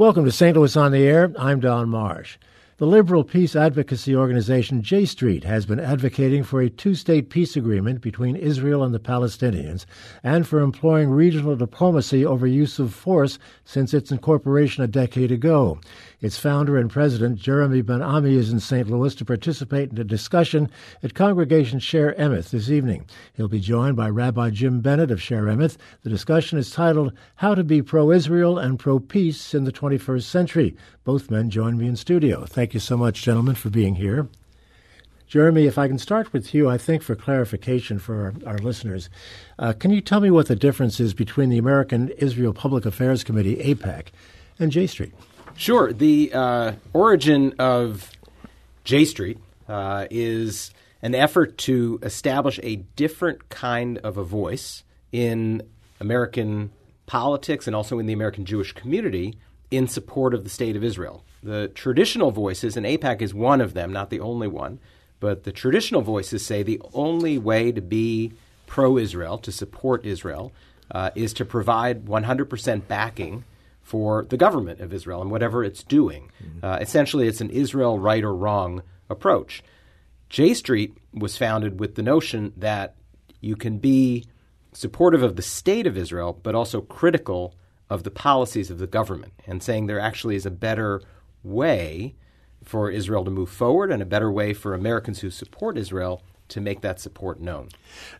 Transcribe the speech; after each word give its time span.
Welcome 0.00 0.24
to 0.24 0.32
St. 0.32 0.56
Louis 0.56 0.74
on 0.78 0.92
the 0.92 1.02
Air. 1.02 1.30
I'm 1.38 1.60
Don 1.60 1.90
Marsh. 1.90 2.38
The 2.80 2.86
liberal 2.86 3.24
peace 3.24 3.54
advocacy 3.54 4.16
organization 4.16 4.80
J 4.80 5.04
Street 5.04 5.44
has 5.44 5.66
been 5.66 5.78
advocating 5.78 6.42
for 6.42 6.62
a 6.62 6.70
two 6.70 6.94
state 6.94 7.28
peace 7.28 7.54
agreement 7.54 8.00
between 8.00 8.36
Israel 8.36 8.82
and 8.82 8.94
the 8.94 8.98
Palestinians 8.98 9.84
and 10.22 10.48
for 10.48 10.60
employing 10.60 11.10
regional 11.10 11.56
diplomacy 11.56 12.24
over 12.24 12.46
use 12.46 12.78
of 12.78 12.94
force 12.94 13.38
since 13.66 13.92
its 13.92 14.10
incorporation 14.10 14.82
a 14.82 14.86
decade 14.86 15.30
ago. 15.30 15.78
Its 16.22 16.38
founder 16.38 16.78
and 16.78 16.90
president, 16.90 17.38
Jeremy 17.38 17.82
Ben 17.82 18.00
Ami, 18.00 18.34
is 18.34 18.50
in 18.50 18.60
St. 18.60 18.90
Louis 18.90 19.14
to 19.14 19.24
participate 19.26 19.90
in 19.90 19.98
a 19.98 20.04
discussion 20.04 20.70
at 21.02 21.14
Congregation 21.14 21.80
Shaare 21.80 22.18
Emeth 22.18 22.48
this 22.48 22.70
evening. 22.70 23.06
He'll 23.34 23.48
be 23.48 23.60
joined 23.60 23.96
by 23.96 24.08
Rabbi 24.08 24.50
Jim 24.50 24.80
Bennett 24.80 25.10
of 25.10 25.18
Shaare 25.18 25.54
Emeth. 25.54 25.76
The 26.02 26.10
discussion 26.10 26.58
is 26.58 26.70
titled 26.70 27.12
How 27.36 27.54
to 27.54 27.64
Be 27.64 27.82
Pro 27.82 28.10
Israel 28.10 28.58
and 28.58 28.78
Pro 28.78 28.98
Peace 28.98 29.54
in 29.54 29.64
the 29.64 29.72
21st 29.72 30.22
Century. 30.22 30.76
Both 31.04 31.30
men 31.30 31.48
join 31.48 31.78
me 31.78 31.86
in 31.86 31.96
studio. 31.96 32.44
Thank 32.44 32.69
you 32.74 32.80
so 32.80 32.96
much, 32.96 33.22
gentlemen, 33.22 33.54
for 33.54 33.70
being 33.70 33.96
here. 33.96 34.28
Jeremy, 35.26 35.66
if 35.66 35.78
I 35.78 35.86
can 35.86 35.98
start 35.98 36.32
with 36.32 36.52
you, 36.52 36.68
I 36.68 36.76
think 36.76 37.02
for 37.02 37.14
clarification 37.14 38.00
for 38.00 38.34
our, 38.44 38.52
our 38.52 38.58
listeners, 38.58 39.08
uh, 39.60 39.72
can 39.72 39.92
you 39.92 40.00
tell 40.00 40.20
me 40.20 40.30
what 40.30 40.48
the 40.48 40.56
difference 40.56 40.98
is 40.98 41.14
between 41.14 41.50
the 41.50 41.58
American 41.58 42.08
Israel 42.18 42.52
Public 42.52 42.84
Affairs 42.84 43.22
Committee, 43.22 43.54
AIPAC, 43.56 44.08
and 44.58 44.72
J 44.72 44.88
Street? 44.88 45.14
Sure. 45.56 45.92
The 45.92 46.32
uh, 46.32 46.72
origin 46.92 47.54
of 47.60 48.10
J 48.82 49.04
Street 49.04 49.38
uh, 49.68 50.06
is 50.10 50.72
an 51.00 51.14
effort 51.14 51.58
to 51.58 52.00
establish 52.02 52.58
a 52.62 52.76
different 52.96 53.48
kind 53.50 53.98
of 53.98 54.16
a 54.16 54.24
voice 54.24 54.82
in 55.12 55.62
American 56.00 56.72
politics 57.06 57.66
and 57.66 57.76
also 57.76 57.98
in 57.98 58.06
the 58.06 58.12
American 58.12 58.44
Jewish 58.44 58.72
community 58.72 59.38
in 59.70 59.86
support 59.86 60.34
of 60.34 60.44
the 60.44 60.50
state 60.50 60.76
of 60.76 60.82
Israel. 60.82 61.24
The 61.42 61.68
traditional 61.68 62.30
voices, 62.30 62.76
and 62.76 62.84
AIPAC 62.84 63.22
is 63.22 63.32
one 63.32 63.60
of 63.60 63.74
them, 63.74 63.92
not 63.92 64.10
the 64.10 64.20
only 64.20 64.48
one, 64.48 64.78
but 65.20 65.44
the 65.44 65.52
traditional 65.52 66.02
voices 66.02 66.44
say 66.44 66.62
the 66.62 66.80
only 66.92 67.38
way 67.38 67.72
to 67.72 67.80
be 67.80 68.32
pro 68.66 68.98
Israel, 68.98 69.38
to 69.38 69.52
support 69.52 70.04
Israel, 70.04 70.52
uh, 70.90 71.10
is 71.14 71.32
to 71.34 71.44
provide 71.44 72.06
100% 72.06 72.88
backing 72.88 73.44
for 73.82 74.24
the 74.28 74.36
government 74.36 74.80
of 74.80 74.92
Israel 74.92 75.20
and 75.20 75.30
whatever 75.30 75.64
it's 75.64 75.82
doing. 75.82 76.30
Mm-hmm. 76.42 76.64
Uh, 76.64 76.76
essentially, 76.76 77.26
it's 77.26 77.40
an 77.40 77.50
Israel 77.50 77.98
right 77.98 78.22
or 78.22 78.34
wrong 78.34 78.82
approach. 79.08 79.62
J 80.28 80.54
Street 80.54 80.96
was 81.12 81.36
founded 81.36 81.80
with 81.80 81.96
the 81.96 82.02
notion 82.02 82.52
that 82.56 82.94
you 83.40 83.56
can 83.56 83.78
be 83.78 84.24
supportive 84.72 85.22
of 85.22 85.36
the 85.36 85.42
state 85.42 85.86
of 85.86 85.96
Israel, 85.96 86.38
but 86.42 86.54
also 86.54 86.80
critical 86.80 87.54
of 87.88 88.04
the 88.04 88.10
policies 88.10 88.70
of 88.70 88.78
the 88.78 88.86
government, 88.86 89.32
and 89.46 89.62
saying 89.62 89.86
there 89.86 89.98
actually 89.98 90.36
is 90.36 90.46
a 90.46 90.50
better 90.50 91.02
way 91.42 92.14
for 92.62 92.90
Israel 92.90 93.24
to 93.24 93.30
move 93.30 93.50
forward 93.50 93.90
and 93.90 94.02
a 94.02 94.06
better 94.06 94.30
way 94.30 94.52
for 94.52 94.74
Americans 94.74 95.20
who 95.20 95.30
support 95.30 95.78
Israel 95.78 96.22
to 96.48 96.60
make 96.60 96.80
that 96.80 97.00
support 97.00 97.40
known. 97.40 97.68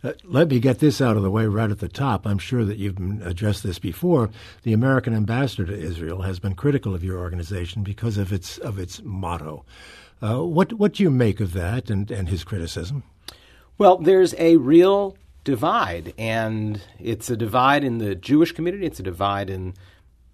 Uh, 0.02 0.12
let 0.24 0.48
me 0.48 0.60
get 0.60 0.78
this 0.78 1.00
out 1.00 1.16
of 1.16 1.22
the 1.22 1.30
way 1.30 1.46
right 1.46 1.70
at 1.70 1.80
the 1.80 1.88
top. 1.88 2.26
I'm 2.26 2.38
sure 2.38 2.64
that 2.64 2.78
you've 2.78 2.98
addressed 3.22 3.62
this 3.62 3.78
before. 3.78 4.30
The 4.62 4.72
American 4.72 5.14
ambassador 5.14 5.66
to 5.66 5.78
Israel 5.78 6.22
has 6.22 6.38
been 6.38 6.54
critical 6.54 6.94
of 6.94 7.04
your 7.04 7.18
organization 7.18 7.82
because 7.82 8.16
of 8.16 8.32
its 8.32 8.56
of 8.58 8.78
its 8.78 9.02
motto. 9.02 9.64
Uh, 10.22 10.44
what 10.44 10.72
what 10.74 10.94
do 10.94 11.02
you 11.02 11.10
make 11.10 11.40
of 11.40 11.52
that 11.52 11.90
and, 11.90 12.10
and 12.10 12.28
his 12.28 12.44
criticism? 12.44 13.02
Well, 13.78 13.98
there's 13.98 14.34
a 14.38 14.56
real 14.58 15.16
divide, 15.42 16.12
and 16.18 16.82
it's 16.98 17.30
a 17.30 17.36
divide 17.36 17.82
in 17.82 17.98
the 17.98 18.14
Jewish 18.14 18.52
community. 18.52 18.86
It's 18.86 19.00
a 19.00 19.02
divide 19.02 19.50
in 19.50 19.74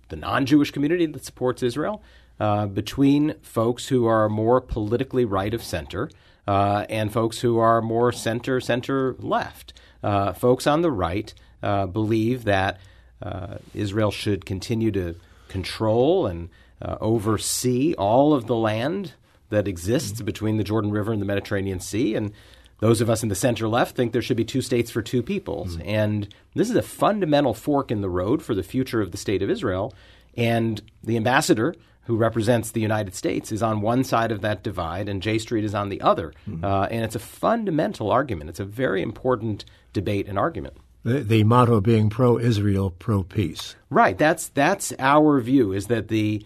the 0.08 0.16
non-Jewish 0.16 0.72
community 0.72 1.06
that 1.06 1.24
supports 1.24 1.62
Israel. 1.62 2.02
Uh, 2.38 2.66
between 2.66 3.34
folks 3.40 3.88
who 3.88 4.04
are 4.04 4.28
more 4.28 4.60
politically 4.60 5.24
right 5.24 5.54
of 5.54 5.62
center 5.62 6.10
uh, 6.46 6.84
and 6.90 7.12
folks 7.12 7.40
who 7.40 7.58
are 7.58 7.80
more 7.80 8.12
center 8.12 8.60
center 8.60 9.16
left. 9.18 9.72
Uh, 10.02 10.32
folks 10.32 10.66
on 10.66 10.82
the 10.82 10.90
right 10.90 11.32
uh, 11.62 11.86
believe 11.86 12.44
that 12.44 12.78
uh, 13.22 13.56
Israel 13.74 14.10
should 14.10 14.44
continue 14.44 14.90
to 14.90 15.14
control 15.48 16.26
and 16.26 16.50
uh, 16.82 16.96
oversee 17.00 17.94
all 17.94 18.34
of 18.34 18.46
the 18.46 18.54
land 18.54 19.14
that 19.48 19.66
exists 19.66 20.18
mm-hmm. 20.18 20.26
between 20.26 20.56
the 20.58 20.64
Jordan 20.64 20.90
River 20.90 21.12
and 21.12 21.22
the 21.22 21.26
Mediterranean 21.26 21.80
Sea, 21.80 22.14
and 22.14 22.32
those 22.80 23.00
of 23.00 23.08
us 23.08 23.22
in 23.22 23.30
the 23.30 23.34
center 23.34 23.68
left 23.68 23.96
think 23.96 24.12
there 24.12 24.20
should 24.20 24.36
be 24.36 24.44
two 24.44 24.60
states 24.60 24.90
for 24.90 25.00
two 25.00 25.22
peoples. 25.22 25.76
Mm-hmm. 25.76 25.88
And 25.88 26.34
this 26.54 26.68
is 26.68 26.76
a 26.76 26.82
fundamental 26.82 27.54
fork 27.54 27.90
in 27.90 28.02
the 28.02 28.10
road 28.10 28.42
for 28.42 28.54
the 28.54 28.62
future 28.62 29.00
of 29.00 29.12
the 29.12 29.16
state 29.16 29.42
of 29.42 29.48
Israel. 29.48 29.94
And 30.36 30.82
the 31.02 31.16
ambassador 31.16 31.74
who 32.06 32.16
represents 32.16 32.70
the 32.70 32.80
United 32.80 33.14
States, 33.14 33.52
is 33.52 33.62
on 33.62 33.80
one 33.80 34.04
side 34.04 34.32
of 34.32 34.40
that 34.40 34.62
divide, 34.62 35.08
and 35.08 35.20
J 35.20 35.38
Street 35.38 35.64
is 35.64 35.74
on 35.74 35.88
the 35.88 36.00
other. 36.00 36.32
Mm-hmm. 36.48 36.64
Uh, 36.64 36.86
and 36.86 37.04
it's 37.04 37.16
a 37.16 37.20
fundamental 37.20 38.10
argument. 38.10 38.48
It's 38.50 38.60
a 38.60 38.64
very 38.64 39.02
important 39.02 39.64
debate 39.92 40.28
and 40.28 40.38
argument. 40.38 40.76
The, 41.02 41.20
the 41.20 41.44
motto 41.44 41.80
being 41.80 42.08
pro 42.10 42.38
Israel, 42.38 42.90
pro 42.90 43.22
peace. 43.22 43.76
Right. 43.90 44.16
That's, 44.16 44.48
that's 44.48 44.92
our 44.98 45.40
view, 45.40 45.72
is 45.72 45.86
that 45.86 46.08
the 46.08 46.44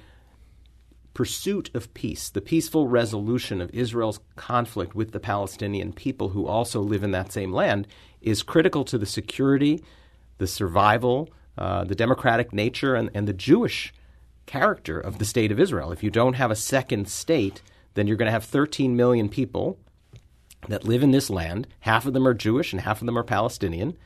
pursuit 1.12 1.71
of 1.75 1.92
peace, 1.92 2.31
the 2.31 2.41
peaceful 2.41 2.88
resolution 2.88 3.60
of 3.60 3.71
Israel's 3.75 4.21
conflict 4.37 4.94
with 4.94 5.12
the 5.12 5.21
Palestinian 5.21 5.92
people 5.92 6.31
who 6.31 6.47
also 6.47 6.81
live 6.81 7.03
in 7.03 7.10
that 7.10 7.32
same 7.32 7.53
land, 7.53 7.87
is 8.22 8.42
critical 8.42 8.84
to 8.84 8.97
the 8.97 9.06
security, 9.06 9.82
the 10.38 10.47
survival, 10.47 11.28
uh, 11.59 11.84
the 11.84 11.94
democratic 11.94 12.53
nature, 12.53 12.94
and, 12.94 13.10
and 13.12 13.28
the 13.28 13.34
Jewish 13.34 13.92
character 14.50 14.99
of 14.99 15.19
the 15.19 15.25
state 15.25 15.53
of 15.53 15.61
Israel. 15.61 15.93
If 15.93 16.03
you 16.03 16.11
don't 16.11 16.34
have 16.34 16.50
a 16.50 16.56
second 16.56 17.09
state, 17.09 17.62
then 17.94 18.09
you're 18.09 18.16
going 18.16 18.27
to 18.27 18.33
have 18.33 18.44
13 18.44 18.97
million 18.97 19.28
people 19.28 19.78
that 20.66 20.84
live 20.84 21.05
in 21.05 21.12
this 21.12 21.31
land. 21.31 21.69
Half 21.81 22.05
of 22.05 22.15
them 22.15 22.27
are 22.27 22.34
Jewish 22.34 22.72
and 22.72 22.83
half 22.83 23.00
of 23.00 23.06
them 23.06 23.16
are 23.16 23.22
Palestinian. 23.22 23.97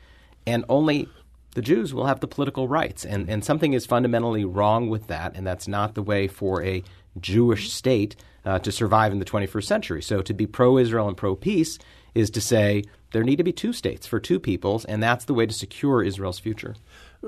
And 0.47 0.67
only 0.69 1.09
the 1.55 1.63
Jews 1.63 1.95
will 1.95 2.05
have 2.05 2.21
the 2.21 2.29
political 2.29 2.69
rights. 2.69 3.07
And, 3.07 3.31
and 3.31 3.43
something 3.43 3.73
is 3.73 3.87
fundamentally 3.87 4.45
wrong 4.45 4.91
with 4.91 5.07
that. 5.07 5.35
And 5.35 5.47
that's 5.47 5.67
not 5.67 5.95
the 5.95 6.03
way 6.03 6.29
for 6.29 6.63
a 6.63 6.85
Jewish 7.19 7.73
state 7.73 8.15
uh, 8.45 8.59
to 8.59 8.71
survive 8.71 9.13
in 9.13 9.21
the 9.21 9.25
21st 9.25 9.65
century. 9.65 10.03
So 10.03 10.21
to 10.21 10.35
be 10.35 10.47
pro 10.47 10.77
Israel 10.77 11.09
and 11.09 11.17
pro 11.17 11.35
peace 11.37 11.79
is 12.15 12.29
to 12.31 12.43
say 12.43 12.85
there 13.13 13.25
need 13.25 13.37
to 13.37 13.45
be 13.45 13.53
two 13.53 13.73
states 13.73 14.07
for 14.07 14.21
two 14.21 14.39
peoples, 14.39 14.85
and 14.85 15.03
that's 15.03 15.25
the 15.25 15.35
way 15.35 15.47
to 15.47 15.55
secure 15.55 16.03
Israel's 16.03 16.39
future. 16.39 16.75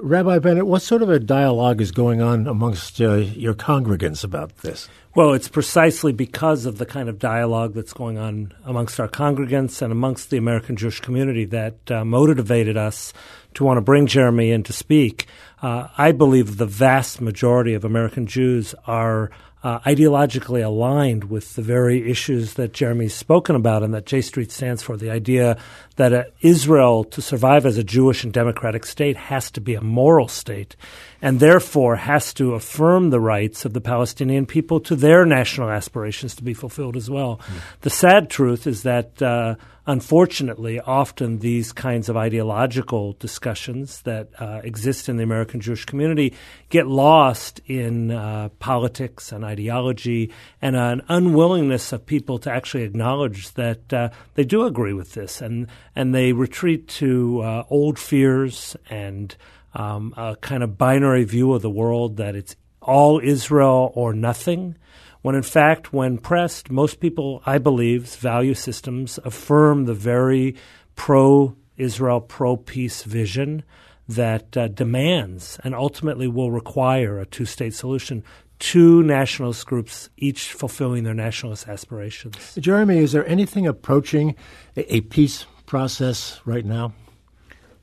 Rabbi 0.02 0.38
Bennett, 0.40 0.66
what 0.66 0.82
sort 0.82 1.02
of 1.02 1.08
a 1.08 1.18
dialogue 1.18 1.80
is 1.80 1.90
going 1.90 2.20
on 2.20 2.46
amongst 2.46 3.00
uh, 3.00 3.14
your 3.14 3.54
congregants 3.54 4.24
about 4.24 4.58
this? 4.58 4.88
Well, 5.14 5.32
it's 5.32 5.48
precisely 5.48 6.12
because 6.12 6.66
of 6.66 6.76
the 6.76 6.84
kind 6.84 7.08
of 7.08 7.18
dialogue 7.18 7.72
that's 7.72 7.94
going 7.94 8.18
on 8.18 8.52
amongst 8.64 9.00
our 9.00 9.08
congregants 9.08 9.80
and 9.80 9.90
amongst 9.90 10.28
the 10.28 10.36
American 10.36 10.76
Jewish 10.76 11.00
community 11.00 11.46
that 11.46 11.90
uh, 11.90 12.04
motivated 12.04 12.76
us 12.76 13.14
to 13.54 13.64
want 13.64 13.78
to 13.78 13.80
bring 13.80 14.06
Jeremy 14.06 14.50
in 14.50 14.62
to 14.64 14.74
speak. 14.74 15.26
Uh, 15.62 15.88
I 15.96 16.12
believe 16.12 16.58
the 16.58 16.66
vast 16.66 17.22
majority 17.22 17.72
of 17.72 17.84
American 17.84 18.26
Jews 18.26 18.74
are 18.86 19.30
uh, 19.66 19.80
ideologically 19.80 20.64
aligned 20.64 21.24
with 21.24 21.56
the 21.56 21.62
very 21.62 22.08
issues 22.08 22.54
that 22.54 22.72
Jeremy's 22.72 23.14
spoken 23.14 23.56
about 23.56 23.82
and 23.82 23.92
that 23.94 24.06
J 24.06 24.20
Street 24.20 24.52
stands 24.52 24.80
for. 24.80 24.96
The 24.96 25.10
idea 25.10 25.58
that 25.96 26.12
uh, 26.12 26.22
Israel, 26.40 27.02
to 27.02 27.20
survive 27.20 27.66
as 27.66 27.76
a 27.76 27.82
Jewish 27.82 28.22
and 28.22 28.32
democratic 28.32 28.86
state, 28.86 29.16
has 29.16 29.50
to 29.50 29.60
be 29.60 29.74
a 29.74 29.80
moral 29.80 30.28
state 30.28 30.76
and 31.20 31.40
therefore 31.40 31.96
has 31.96 32.32
to 32.34 32.54
affirm 32.54 33.10
the 33.10 33.18
rights 33.18 33.64
of 33.64 33.72
the 33.72 33.80
Palestinian 33.80 34.46
people 34.46 34.78
to 34.78 34.94
their 34.94 35.26
national 35.26 35.68
aspirations 35.68 36.36
to 36.36 36.44
be 36.44 36.54
fulfilled 36.54 36.94
as 36.94 37.10
well. 37.10 37.38
Mm. 37.38 37.80
The 37.80 37.90
sad 37.90 38.30
truth 38.30 38.68
is 38.68 38.84
that. 38.84 39.20
Uh, 39.20 39.56
unfortunately, 39.86 40.80
often 40.80 41.38
these 41.38 41.72
kinds 41.72 42.08
of 42.08 42.16
ideological 42.16 43.14
discussions 43.14 44.02
that 44.02 44.28
uh, 44.38 44.60
exist 44.64 45.08
in 45.08 45.16
the 45.16 45.22
American 45.22 45.60
Jewish 45.60 45.84
community 45.84 46.34
get 46.68 46.86
lost 46.86 47.60
in 47.66 48.10
uh, 48.10 48.48
politics 48.58 49.32
and 49.32 49.44
ideology 49.44 50.32
and 50.60 50.76
an 50.76 51.02
unwillingness 51.08 51.92
of 51.92 52.04
people 52.04 52.38
to 52.38 52.50
actually 52.50 52.82
acknowledge 52.82 53.52
that 53.54 53.92
uh, 53.92 54.08
they 54.34 54.44
do 54.44 54.64
agree 54.64 54.92
with 54.92 55.12
this 55.12 55.40
and, 55.40 55.68
and 55.94 56.14
they 56.14 56.32
retreat 56.32 56.88
to 56.88 57.40
uh, 57.42 57.64
old 57.70 57.98
fears 57.98 58.76
and 58.90 59.36
um, 59.74 60.14
a 60.16 60.36
kind 60.36 60.62
of 60.62 60.76
binary 60.76 61.24
view 61.24 61.52
of 61.52 61.62
the 61.62 61.70
world 61.70 62.16
that 62.16 62.34
it's 62.34 62.56
all 62.80 63.20
Israel 63.22 63.92
or 63.94 64.12
nothing 64.12 64.76
when 65.22 65.34
in 65.34 65.42
fact, 65.42 65.92
when 65.92 66.18
pressed, 66.18 66.70
most 66.70 67.00
people, 67.00 67.42
I 67.46 67.58
believe, 67.58 68.08
value 68.16 68.54
systems 68.54 69.18
affirm 69.24 69.84
the 69.84 69.94
very 69.94 70.56
pro 70.94 71.56
Israel, 71.76 72.20
pro 72.20 72.56
peace 72.56 73.02
vision 73.02 73.62
that 74.08 74.56
uh, 74.56 74.68
demands 74.68 75.58
and 75.64 75.74
ultimately 75.74 76.28
will 76.28 76.50
require 76.50 77.18
a 77.18 77.26
two 77.26 77.44
state 77.44 77.74
solution. 77.74 78.22
Two 78.58 79.02
nationalist 79.02 79.66
groups, 79.66 80.08
each 80.16 80.52
fulfilling 80.52 81.04
their 81.04 81.12
nationalist 81.12 81.68
aspirations. 81.68 82.54
Jeremy, 82.58 82.98
is 82.98 83.12
there 83.12 83.26
anything 83.28 83.66
approaching 83.66 84.34
a, 84.76 84.96
a 84.96 85.00
peace 85.02 85.44
process 85.66 86.40
right 86.46 86.64
now? 86.64 86.94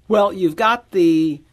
Well, 0.08 0.34
you've 0.34 0.56
got 0.56 0.90
the 0.92 1.44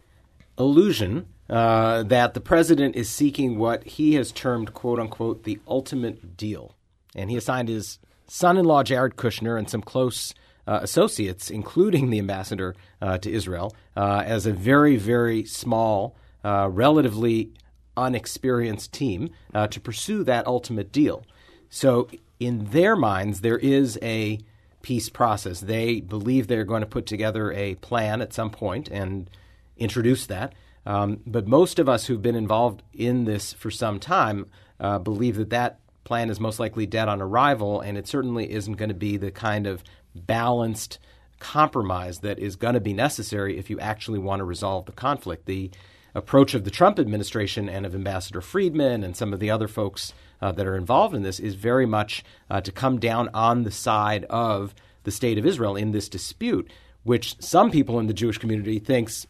illusion 0.58 1.26
uh, 1.50 2.04
that 2.04 2.34
the 2.34 2.40
president 2.40 2.94
is 2.94 3.08
seeking 3.08 3.58
what 3.58 3.82
he 3.84 4.14
has 4.14 4.30
termed, 4.30 4.72
quote 4.72 5.00
unquote, 5.00 5.42
the 5.42 5.58
ultimate 5.66 6.36
deal. 6.36 6.76
And 7.16 7.28
he 7.28 7.36
assigned 7.36 7.68
his 7.68 7.98
son 8.28 8.56
in 8.56 8.64
law, 8.64 8.84
Jared 8.84 9.16
Kushner, 9.16 9.58
and 9.58 9.68
some 9.68 9.82
close 9.82 10.32
uh, 10.68 10.78
associates, 10.82 11.50
including 11.50 12.10
the 12.10 12.20
ambassador 12.20 12.76
uh, 13.02 13.18
to 13.18 13.30
Israel, 13.32 13.74
uh, 13.96 14.22
as 14.24 14.46
a 14.46 14.52
very, 14.52 14.96
very 14.96 15.44
small, 15.44 16.14
uh, 16.44 16.68
relatively 16.70 17.50
unexperienced 17.96 18.92
team 18.92 19.30
to 19.70 19.80
pursue 19.80 20.22
that 20.22 20.46
ultimate 20.46 20.92
deal. 20.92 21.24
So, 21.68 22.08
in 22.38 22.66
their 22.66 22.94
minds, 22.94 23.40
there 23.40 23.58
is 23.58 23.98
a 24.00 24.38
peace 24.82 25.08
process. 25.08 25.60
They 25.60 26.00
believe 26.00 26.46
they're 26.46 26.64
going 26.64 26.80
to 26.80 26.86
put 26.86 27.04
together 27.04 27.52
a 27.52 27.74
plan 27.76 28.22
at 28.22 28.32
some 28.32 28.50
point 28.50 28.88
and 28.88 29.28
introduce 29.76 30.26
that. 30.26 30.54
Um, 30.86 31.20
but 31.26 31.46
most 31.46 31.78
of 31.78 31.88
us 31.88 32.06
who've 32.06 32.22
been 32.22 32.36
involved 32.36 32.82
in 32.92 33.24
this 33.24 33.52
for 33.52 33.70
some 33.70 34.00
time 34.00 34.46
uh, 34.78 34.98
believe 34.98 35.36
that 35.36 35.50
that 35.50 35.80
plan 36.04 36.30
is 36.30 36.40
most 36.40 36.58
likely 36.58 36.86
dead 36.86 37.08
on 37.08 37.20
arrival, 37.20 37.80
and 37.80 37.98
it 37.98 38.06
certainly 38.06 38.50
isn't 38.50 38.74
going 38.74 38.88
to 38.88 38.94
be 38.94 39.16
the 39.16 39.30
kind 39.30 39.66
of 39.66 39.84
balanced 40.14 40.98
compromise 41.38 42.20
that 42.20 42.38
is 42.38 42.56
going 42.56 42.74
to 42.74 42.80
be 42.80 42.92
necessary 42.92 43.58
if 43.58 43.70
you 43.70 43.78
actually 43.80 44.18
want 44.18 44.40
to 44.40 44.44
resolve 44.44 44.86
the 44.86 44.92
conflict. 44.92 45.46
The 45.46 45.70
approach 46.14 46.54
of 46.54 46.64
the 46.64 46.70
Trump 46.70 46.98
administration 46.98 47.68
and 47.68 47.86
of 47.86 47.94
Ambassador 47.94 48.40
Friedman 48.40 49.04
and 49.04 49.16
some 49.16 49.32
of 49.32 49.40
the 49.40 49.50
other 49.50 49.68
folks 49.68 50.12
uh, 50.42 50.52
that 50.52 50.66
are 50.66 50.76
involved 50.76 51.14
in 51.14 51.22
this 51.22 51.38
is 51.38 51.54
very 51.54 51.86
much 51.86 52.24
uh, 52.50 52.60
to 52.60 52.72
come 52.72 52.98
down 52.98 53.28
on 53.32 53.62
the 53.62 53.70
side 53.70 54.24
of 54.24 54.74
the 55.04 55.10
state 55.10 55.38
of 55.38 55.46
Israel 55.46 55.76
in 55.76 55.92
this 55.92 56.08
dispute, 56.08 56.70
which 57.04 57.40
some 57.40 57.70
people 57.70 57.98
in 57.98 58.06
the 58.06 58.14
Jewish 58.14 58.38
community 58.38 58.78
thinks 58.78 59.26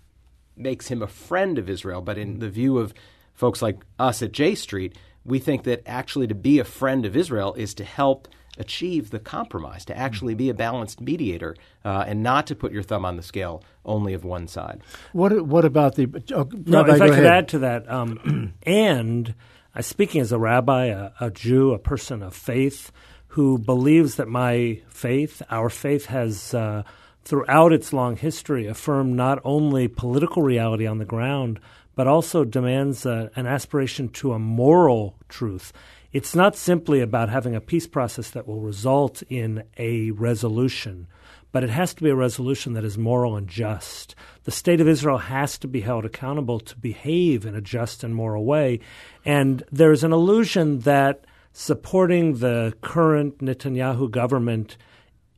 makes 0.57 0.89
him 0.89 1.03
a 1.03 1.07
friend 1.07 1.59
of 1.59 1.69
Israel. 1.69 2.01
But 2.03 2.19
in 2.19 2.39
the 2.39 2.51
view 2.51 2.79
of 2.79 2.95
folks 3.35 3.63
like 3.63 3.79
us 3.99 4.23
at 4.23 4.33
J 4.33 4.55
Street, 4.55 4.97
we 5.25 5.39
think 5.39 5.65
that 5.65 5.83
actually 5.87 6.27
to 6.27 6.35
be 6.35 6.59
a 6.59 6.65
friend 6.65 7.05
of 7.07 7.17
Israel 7.17 7.55
is 7.55 7.75
to 7.75 7.85
help 7.85 8.29
achieve 8.59 9.11
the 9.11 9.19
compromise, 9.19 9.85
to 9.87 9.97
actually 9.97 10.35
be 10.35 10.51
a 10.51 10.55
balanced 10.55 11.01
mediator, 11.01 11.57
uh, 11.85 12.05
and 12.07 12.23
not 12.23 12.47
to 12.49 12.55
put 12.55 12.73
your 12.73 12.83
thumb 12.83 13.05
on 13.05 13.17
the 13.17 13.23
scale 13.23 13.63
only 13.85 14.13
of 14.13 14.25
one 14.25 14.47
side. 14.49 14.83
What 15.13 15.47
What 15.47 15.65
about 15.65 15.95
the? 15.95 16.07
Oh, 16.35 16.49
no, 16.67 16.83
Rabbi, 16.83 16.95
if 16.97 17.01
I 17.01 17.09
could 17.09 17.19
ahead. 17.19 17.27
add 17.27 17.49
to 17.49 17.59
that, 17.61 17.91
um, 17.91 18.55
and 18.65 19.35
uh, 19.75 19.83
speaking 19.83 20.21
as 20.21 20.33
a 20.33 20.39
rabbi, 20.39 20.87
a, 20.87 21.11
a 21.21 21.31
Jew, 21.31 21.73
a 21.73 21.79
person 21.79 22.23
of 22.23 22.35
faith 22.35 22.93
who 23.29 23.59
believes 23.59 24.17
that 24.17 24.29
my 24.29 24.83
faith, 24.89 25.41
our 25.51 25.71
faith, 25.71 26.07
has 26.07 26.53
uh, 26.53 26.83
throughout 27.25 27.73
its 27.73 27.93
long 27.93 28.17
history 28.17 28.67
affirmed 28.67 29.15
not 29.15 29.41
only 29.45 29.89
political 29.89 30.43
reality 30.43 30.87
on 30.87 30.99
the 30.99 31.05
ground, 31.05 31.61
but 31.95 32.07
also 32.07 32.45
demands 32.45 33.05
uh, 33.05 33.29
an 33.37 33.47
aspiration 33.47 34.09
to 34.09 34.33
a 34.33 34.39
moral 34.39 35.17
truth. 35.29 35.73
It's 36.13 36.35
not 36.35 36.57
simply 36.57 37.01
about 37.01 37.29
having 37.29 37.55
a 37.55 37.61
peace 37.61 37.87
process 37.87 38.31
that 38.31 38.47
will 38.47 38.61
result 38.61 39.23
in 39.29 39.65
a 39.79 40.11
resolution, 40.11 41.07
but 41.53 41.63
it 41.63 41.71
has 41.71 41.95
to 41.95 42.03
be 42.03 42.11
a 42.11 42.17
resolution 42.17 42.73
that 42.73 42.85
is 42.85 42.99
moral 42.99 43.37
and 43.37 43.47
just. 43.47 44.15
The 44.45 44.51
state 44.51 44.81
of 44.81 44.89
Israel 44.89 45.19
has 45.19 45.59
to 45.59 45.69
be 45.69 45.83
held 45.83 46.05
accountable 46.05 46.59
to 46.61 46.77
behave 46.77 47.45
in 47.45 47.55
a 47.55 47.61
just 47.61 48.03
and 48.03 48.15
moral 48.15 48.45
way. 48.45 48.81
And 49.25 49.63
there's 49.71 50.03
an 50.03 50.13
illusion 50.13 50.81
that 50.81 51.25
supporting 51.53 52.39
the 52.39 52.75
current 52.81 53.39
Netanyahu 53.39 54.11
government 54.11 54.77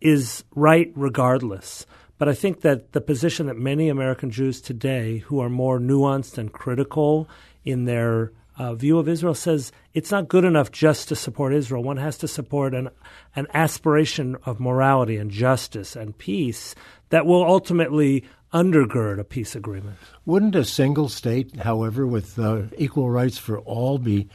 is 0.04 0.44
right 0.54 0.92
regardless. 0.94 1.86
But 2.18 2.28
I 2.28 2.34
think 2.34 2.60
that 2.60 2.92
the 2.92 3.00
position 3.00 3.46
that 3.46 3.56
many 3.56 3.88
American 3.88 4.30
Jews 4.30 4.60
today, 4.60 5.18
who 5.18 5.40
are 5.40 5.48
more 5.48 5.80
nuanced 5.80 6.38
and 6.38 6.52
critical 6.52 7.28
in 7.64 7.84
their 7.84 8.32
uh, 8.56 8.74
view 8.74 8.98
of 8.98 9.08
Israel, 9.08 9.34
says 9.34 9.72
it's 9.92 10.10
not 10.10 10.28
good 10.28 10.44
enough 10.44 10.70
just 10.70 11.08
to 11.08 11.16
support 11.16 11.54
Israel. 11.54 11.82
One 11.82 11.96
has 11.96 12.18
to 12.18 12.28
support 12.28 12.74
an, 12.74 12.90
an 13.34 13.46
aspiration 13.54 14.36
of 14.44 14.60
morality 14.60 15.16
and 15.16 15.30
justice 15.30 15.96
and 15.96 16.16
peace 16.16 16.74
that 17.08 17.26
will 17.26 17.44
ultimately 17.44 18.24
undergird 18.52 19.18
a 19.18 19.24
peace 19.24 19.56
agreement. 19.56 19.96
Wouldn't 20.26 20.54
a 20.54 20.64
single 20.64 21.08
state, 21.08 21.56
however, 21.56 22.06
with 22.06 22.38
uh, 22.38 22.62
equal 22.76 23.10
rights 23.10 23.38
for 23.38 23.58
all, 23.60 23.98
be 23.98 24.28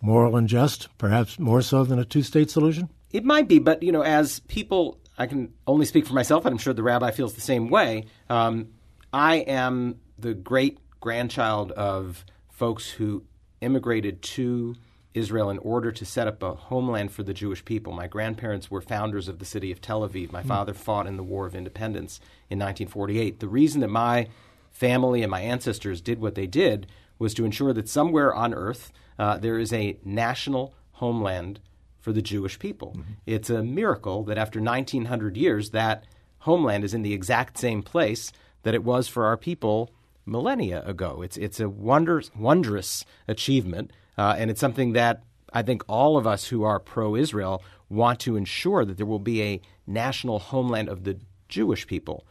moral 0.00 0.36
and 0.36 0.48
just, 0.48 0.88
perhaps 0.98 1.38
more 1.38 1.62
so 1.62 1.84
than 1.84 1.98
a 1.98 2.04
two 2.04 2.22
state 2.22 2.50
solution? 2.50 2.88
It 3.10 3.24
might 3.24 3.48
be, 3.48 3.58
but 3.58 3.82
you 3.82 3.92
know, 3.92 4.02
as 4.02 4.40
people, 4.40 4.98
I 5.18 5.26
can 5.26 5.52
only 5.66 5.84
speak 5.84 6.06
for 6.06 6.14
myself, 6.14 6.46
and 6.46 6.52
I'm 6.52 6.58
sure 6.58 6.72
the 6.72 6.82
rabbi 6.82 7.10
feels 7.10 7.34
the 7.34 7.40
same 7.40 7.68
way. 7.68 8.06
Um, 8.30 8.68
I 9.12 9.36
am 9.36 9.96
the 10.16 10.32
great 10.32 10.78
grandchild 11.00 11.72
of 11.72 12.24
folks 12.50 12.88
who 12.90 13.24
immigrated 13.60 14.22
to 14.22 14.76
Israel 15.14 15.50
in 15.50 15.58
order 15.58 15.90
to 15.90 16.04
set 16.04 16.28
up 16.28 16.42
a 16.42 16.54
homeland 16.54 17.10
for 17.10 17.24
the 17.24 17.34
Jewish 17.34 17.64
people. 17.64 17.92
My 17.92 18.06
grandparents 18.06 18.70
were 18.70 18.80
founders 18.80 19.26
of 19.26 19.40
the 19.40 19.44
city 19.44 19.72
of 19.72 19.80
Tel 19.80 20.08
Aviv. 20.08 20.30
My 20.30 20.42
mm. 20.42 20.48
father 20.48 20.74
fought 20.74 21.06
in 21.06 21.16
the 21.16 21.22
War 21.22 21.46
of 21.46 21.54
Independence 21.54 22.20
in 22.48 22.58
1948. 22.58 23.40
The 23.40 23.48
reason 23.48 23.80
that 23.80 23.88
my 23.88 24.28
family 24.70 25.22
and 25.22 25.30
my 25.30 25.40
ancestors 25.40 26.00
did 26.00 26.20
what 26.20 26.36
they 26.36 26.46
did 26.46 26.86
was 27.18 27.34
to 27.34 27.44
ensure 27.44 27.72
that 27.72 27.88
somewhere 27.88 28.32
on 28.32 28.54
earth 28.54 28.92
uh, 29.18 29.38
there 29.38 29.58
is 29.58 29.72
a 29.72 29.98
national 30.04 30.74
homeland 30.92 31.58
for 32.08 32.14
the 32.14 32.22
Jewish 32.22 32.58
people. 32.58 32.94
Mm-hmm. 32.96 33.12
It's 33.26 33.50
a 33.50 33.62
miracle 33.62 34.24
that 34.24 34.38
after 34.38 34.62
1900 34.62 35.36
years, 35.36 35.72
that 35.72 36.04
homeland 36.38 36.82
is 36.82 36.94
in 36.94 37.02
the 37.02 37.12
exact 37.12 37.58
same 37.58 37.82
place 37.82 38.32
that 38.62 38.74
it 38.74 38.82
was 38.82 39.08
for 39.08 39.26
our 39.26 39.36
people 39.36 39.90
millennia 40.24 40.82
ago. 40.86 41.20
It's 41.20 41.36
it's 41.36 41.60
a 41.60 41.68
wondrous 41.68 42.30
wondrous 42.34 43.04
achievement, 43.28 43.90
uh, 44.16 44.36
and 44.38 44.50
it's 44.50 44.58
something 44.58 44.94
that 44.94 45.22
I 45.52 45.60
think 45.60 45.82
all 45.86 46.16
of 46.16 46.26
us 46.26 46.46
who 46.46 46.62
are 46.62 46.80
pro-Israel 46.80 47.62
want 47.90 48.20
to 48.20 48.36
ensure 48.36 48.86
that 48.86 48.96
there 48.96 49.04
will 49.04 49.18
be 49.18 49.42
a 49.42 49.60
national 49.86 50.38
homeland 50.38 50.88
of 50.88 51.04
the 51.04 51.18
Jewish 51.50 51.86
people. 51.86 52.24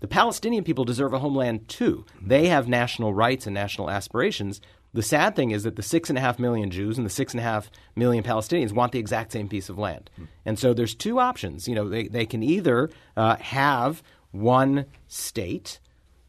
The 0.00 0.08
Palestinian 0.08 0.64
people 0.64 0.86
deserve 0.86 1.12
a 1.12 1.18
homeland 1.18 1.68
too. 1.68 2.06
They 2.18 2.46
have 2.46 2.66
national 2.66 3.12
rights 3.12 3.46
and 3.46 3.52
national 3.52 3.90
aspirations, 3.90 4.62
the 4.94 5.02
sad 5.02 5.34
thing 5.34 5.52
is 5.52 5.62
that 5.62 5.76
the 5.76 5.82
six 5.82 6.10
and 6.10 6.18
a 6.18 6.20
half 6.20 6.38
million 6.38 6.70
Jews 6.70 6.98
and 6.98 7.06
the 7.06 7.10
six 7.10 7.32
and 7.32 7.40
a 7.40 7.42
half 7.42 7.70
million 7.96 8.22
Palestinians 8.22 8.72
want 8.72 8.92
the 8.92 8.98
exact 8.98 9.32
same 9.32 9.48
piece 9.48 9.68
of 9.68 9.78
land. 9.78 10.10
Mm. 10.20 10.28
And 10.44 10.58
so 10.58 10.74
there's 10.74 10.94
two 10.94 11.18
options. 11.18 11.66
You 11.66 11.74
know, 11.74 11.88
they, 11.88 12.08
they 12.08 12.26
can 12.26 12.42
either 12.42 12.90
uh, 13.16 13.36
have 13.36 14.02
one 14.32 14.86
state, 15.08 15.80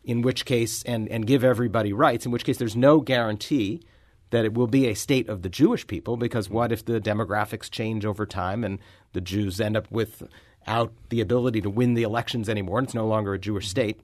in 0.04 0.22
which 0.22 0.46
case, 0.46 0.84
and, 0.84 1.10
and 1.10 1.28
give 1.28 1.44
everybody 1.44 1.92
rights, 1.92 2.26
in 2.26 2.32
which 2.32 2.46
case 2.46 2.58
there's 2.58 2.76
no 2.76 3.02
guarantee 3.02 3.82
that 4.30 4.46
it 4.46 4.54
will 4.54 4.68
be 4.68 4.88
a 4.88 4.96
state 4.96 5.30
of 5.30 5.42
the 5.42 5.50
Jewish 5.50 5.86
people, 5.86 6.18
because 6.18 6.50
what 6.50 6.72
if 6.72 6.86
the 6.86 7.00
demographics 7.00 7.70
change 7.70 8.06
over 8.06 8.26
time 8.26 8.64
and 8.64 8.80
the 9.12 9.22
Jews 9.22 9.62
end 9.62 9.78
up 9.78 9.92
without 9.92 10.92
the 11.10 11.22
ability 11.22 11.62
to 11.62 11.70
win 11.70 11.94
the 11.94 12.04
elections 12.04 12.50
anymore 12.50 12.80
and 12.80 12.88
it's 12.88 12.96
no 12.96 13.08
longer 13.08 13.34
a 13.34 13.40
Jewish 13.40 13.68
state? 13.68 14.00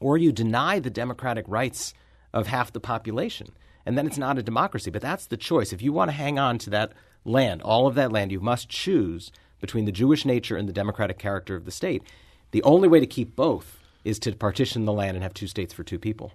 Or 0.00 0.16
you 0.16 0.32
deny 0.32 0.78
the 0.78 0.90
democratic 0.90 1.44
rights 1.48 1.94
of 2.32 2.46
half 2.46 2.72
the 2.72 2.80
population 2.80 3.48
and 3.84 3.96
then 3.96 4.06
it's 4.06 4.18
not 4.18 4.38
a 4.38 4.42
democracy. 4.42 4.90
But 4.90 5.02
that's 5.02 5.26
the 5.26 5.36
choice. 5.36 5.72
If 5.72 5.82
you 5.82 5.92
want 5.92 6.10
to 6.10 6.16
hang 6.16 6.38
on 6.38 6.58
to 6.58 6.70
that 6.70 6.92
land, 7.24 7.62
all 7.62 7.86
of 7.86 7.94
that 7.94 8.12
land, 8.12 8.32
you 8.32 8.40
must 8.40 8.68
choose 8.68 9.32
between 9.60 9.84
the 9.84 9.92
Jewish 9.92 10.24
nature 10.24 10.56
and 10.56 10.68
the 10.68 10.72
democratic 10.72 11.18
character 11.18 11.54
of 11.56 11.64
the 11.64 11.70
state. 11.70 12.02
The 12.50 12.62
only 12.62 12.88
way 12.88 13.00
to 13.00 13.06
keep 13.06 13.36
both 13.36 13.78
is 14.04 14.18
to 14.20 14.32
partition 14.32 14.84
the 14.84 14.92
land 14.92 15.16
and 15.16 15.22
have 15.22 15.34
two 15.34 15.46
states 15.46 15.72
for 15.72 15.84
two 15.84 15.98
people. 15.98 16.32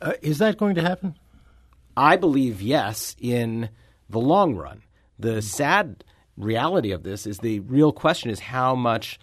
Uh, 0.00 0.14
is 0.22 0.38
that 0.38 0.56
going 0.56 0.74
to 0.76 0.82
happen? 0.82 1.16
I 1.96 2.16
believe 2.16 2.62
yes, 2.62 3.14
in 3.20 3.68
the 4.08 4.20
long 4.20 4.56
run. 4.56 4.82
The 5.18 5.42
sad 5.42 6.02
reality 6.36 6.92
of 6.92 7.02
this 7.02 7.26
is 7.26 7.38
the 7.38 7.60
real 7.60 7.92
question 7.92 8.30
is 8.30 8.40
how 8.40 8.74
much 8.74 9.20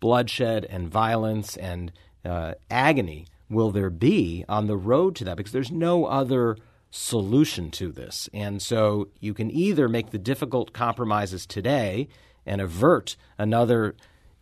bloodshed 0.00 0.66
and 0.66 0.90
violence 0.90 1.56
and 1.56 1.92
uh, 2.24 2.54
agony 2.70 3.26
will 3.52 3.70
there 3.70 3.90
be 3.90 4.44
on 4.48 4.66
the 4.66 4.76
road 4.76 5.14
to 5.16 5.24
that? 5.24 5.36
Because 5.36 5.52
there's 5.52 5.70
no 5.70 6.06
other 6.06 6.56
solution 6.90 7.70
to 7.70 7.90
this. 7.90 8.28
And 8.34 8.60
so 8.60 9.08
you 9.20 9.34
can 9.34 9.50
either 9.50 9.88
make 9.88 10.10
the 10.10 10.18
difficult 10.18 10.72
compromises 10.72 11.46
today 11.46 12.08
and 12.44 12.60
avert 12.60 13.16
another 13.38 13.94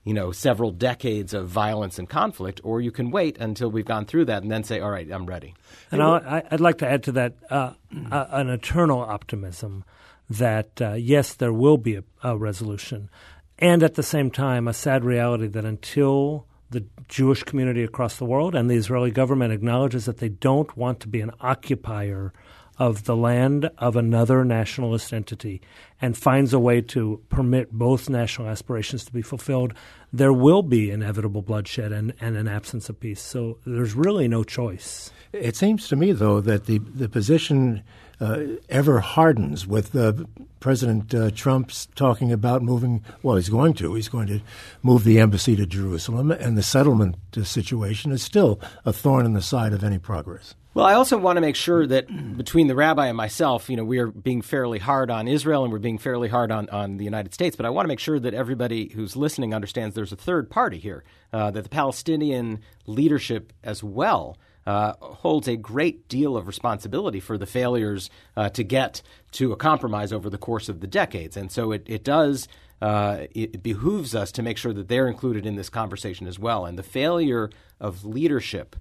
you 0.05 0.15
know 0.15 0.33
several 0.33 0.71
decades 0.71 1.35
of 1.35 1.49
violence 1.49 1.99
and 1.99 2.09
conflict 2.09 2.61
or 2.65 2.81
you 2.81 2.91
can 2.91 3.11
wait 3.11 3.37
until 3.39 3.71
we've 3.71 3.85
gone 3.85 4.07
through 4.07 4.25
that 4.25 4.43
and 4.43 4.51
then 4.51 4.65
say 4.65 4.81
all 4.81 4.91
right 4.91 5.11
i'm 5.13 5.27
ready 5.27 5.55
and 5.91 6.03
i 6.03 6.43
would 6.51 6.61
like 6.61 6.79
to 6.79 6.89
add 6.89 7.03
to 7.03 7.13
that 7.13 7.35
uh, 7.51 7.75
uh, 8.11 8.27
an 8.31 8.49
eternal 8.49 9.01
optimism 9.01 9.85
that 10.31 10.81
uh, 10.81 10.95
yes 10.95 11.35
there 11.35 11.53
will 11.53 11.77
be 11.77 11.97
a, 11.97 12.05
a 12.23 12.37
resolution 12.37 13.11
and 13.59 13.83
at 13.83 13.95
the 13.95 14.03
same 14.03 14.31
time 14.31 14.67
a 14.67 14.73
sad 14.73 15.05
reality 15.05 15.47
that 15.47 15.67
until 15.67 16.47
the 16.71 16.85
Jewish 17.09 17.43
community 17.43 17.83
across 17.83 18.17
the 18.17 18.25
world, 18.25 18.55
and 18.55 18.71
the 18.71 18.77
Israeli 18.77 19.11
government 19.11 19.53
acknowledges 19.53 20.05
that 20.07 20.19
they 20.19 20.29
don't 20.29 20.77
want 20.77 21.01
to 21.01 21.09
be 21.09 21.21
an 21.21 21.33
occupier 21.41 22.33
of 22.81 23.05
the 23.05 23.15
land 23.15 23.69
of 23.77 23.95
another 23.95 24.43
nationalist 24.43 25.13
entity 25.13 25.61
and 26.01 26.17
finds 26.17 26.55
a 26.55 26.59
way 26.59 26.81
to 26.81 27.21
permit 27.29 27.71
both 27.71 28.09
national 28.09 28.49
aspirations 28.49 29.05
to 29.05 29.13
be 29.13 29.21
fulfilled, 29.21 29.75
there 30.15 30.33
will 30.33 30.63
be 30.63 30.91
inevitable 30.91 31.43
bloodshed 31.43 31.93
and, 31.93 32.15
and 32.23 32.39
an 32.39 32.49
absence 32.49 32.89
of 32.89 32.99
peace. 32.99 33.21
So 33.21 33.59
there's 33.67 33.95
really 33.95 34.29
no 34.29 34.45
choice. 34.45 35.11
It 35.35 35.57
seems 35.57 35.89
to 35.89 35.97
me, 35.97 36.13
though, 36.13 36.41
that 36.41 36.65
the, 36.65 36.79
the 36.79 37.09
position 37.09 37.83
uh, 38.21 38.41
ever 38.69 39.01
hardens 39.01 39.67
with 39.67 39.95
uh, 39.97 40.13
President 40.61 41.15
uh, 41.15 41.31
Trump's 41.31 41.87
talking 41.95 42.31
about 42.33 42.63
moving. 42.63 43.03
Well, 43.23 43.37
he's 43.37 43.49
going 43.49 43.75
to. 43.75 43.95
He's 43.95 44.09
going 44.09 44.27
to 44.29 44.41
move 44.83 45.05
the 45.05 45.19
embassy 45.19 45.57
to 45.57 45.67
Jerusalem, 45.67 46.31
and 46.31 46.57
the 46.57 46.63
settlement 46.63 47.17
situation 47.43 48.13
is 48.13 48.23
still 48.23 48.61
a 48.85 48.93
thorn 48.93 49.25
in 49.25 49.33
the 49.33 49.43
side 49.43 49.73
of 49.73 49.83
any 49.83 49.99
progress. 49.99 50.55
Well, 50.73 50.87
I 50.87 50.95
also 50.95 51.19
want 51.19 51.37
to 51.37 51.41
make 51.41 51.57
sure 51.57 51.85
that 51.85 52.37
between 52.37 52.69
the 52.69 52.77
rabbi 52.77 53.09
and 53.09 53.17
myself, 53.17 53.69
you 53.69 53.77
know, 53.77 53.83
we 53.83 53.99
are 53.99 54.07
being 54.07 54.41
fairly 54.41 54.79
hard 54.79 55.11
on 55.11 55.27
Israel 55.27 55.65
and 55.65 55.73
we're 55.73 55.81
being 55.81 55.99
fairly 55.99 56.29
hard 56.29 56.53
on, 56.53 56.69
on 56.69 56.97
the 56.97 57.05
United 57.05 57.35
States. 57.35 57.57
But 57.57 57.67
I 57.67 57.71
want 57.71 57.87
to 57.87 57.89
make 57.89 57.99
sure 57.99 58.21
that 58.21 58.35
everybody 58.35 58.89
who's 58.89 59.17
listening 59.17 59.53
understands 59.53 59.97
there's 59.97 60.13
a 60.13 60.17
third 60.17 60.49
party 60.49 60.79
here, 60.79 61.03
uh, 61.33 61.51
that 61.51 61.65
the 61.65 61.69
Palestinian 61.69 62.61
leadership 62.87 63.53
as 63.65 63.83
well 63.83 64.39
uh, 64.71 64.95
holds 65.01 65.49
a 65.49 65.57
great 65.57 66.07
deal 66.07 66.37
of 66.37 66.47
responsibility 66.47 67.19
for 67.19 67.37
the 67.37 67.45
failures 67.45 68.09
uh, 68.37 68.49
to 68.51 68.63
get 68.63 69.03
to 69.33 69.51
a 69.51 69.57
compromise 69.57 70.13
over 70.13 70.31
the 70.31 70.39
course 70.39 70.69
of 70.69 70.79
the 70.79 70.87
decades. 70.87 71.37
And 71.37 71.51
so 71.51 71.73
it, 71.73 71.83
it 71.87 72.05
does. 72.05 72.47
Uh, 72.81 73.27
it 73.33 73.63
behooves 73.65 74.15
us 74.15 74.31
to 74.33 74.43
make 74.43 74.57
sure 74.57 74.73
that 74.73 74.87
they're 74.87 75.09
included 75.09 75.45
in 75.45 75.57
this 75.57 75.69
conversation 75.69 76.29
as 76.29 76.39
well. 76.39 76.65
And 76.65 76.79
the 76.79 76.85
failure 76.85 77.51
of 77.81 78.05
leadership 78.05 78.77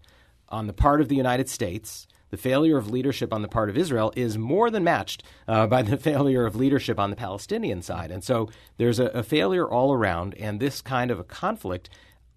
on 0.48 0.68
the 0.68 0.74
part 0.74 1.02
of 1.02 1.10
the 1.10 1.16
United 1.16 1.50
States, 1.50 2.08
the 2.30 2.38
failure 2.38 2.78
of 2.78 2.92
leadership 2.92 3.34
on 3.34 3.42
the 3.42 3.48
part 3.48 3.70
of 3.70 3.76
Israel 3.76 4.14
is 4.16 4.38
more 4.38 4.70
than 4.70 4.84
matched 4.84 5.24
uh, 5.48 5.66
by 5.66 5.82
the 5.82 5.98
failure 6.12 6.46
of 6.46 6.56
leadership 6.56 7.00
on 7.00 7.10
the 7.10 7.16
Palestinian 7.16 7.82
side. 7.82 8.12
And 8.12 8.24
so 8.24 8.48
there's 8.78 9.00
a, 9.00 9.08
a 9.08 9.24
failure 9.24 9.68
all 9.68 9.92
around, 9.92 10.36
and 10.36 10.60
this 10.60 10.82
kind 10.82 11.10
of 11.10 11.20
a 11.20 11.24
conflict 11.24 11.90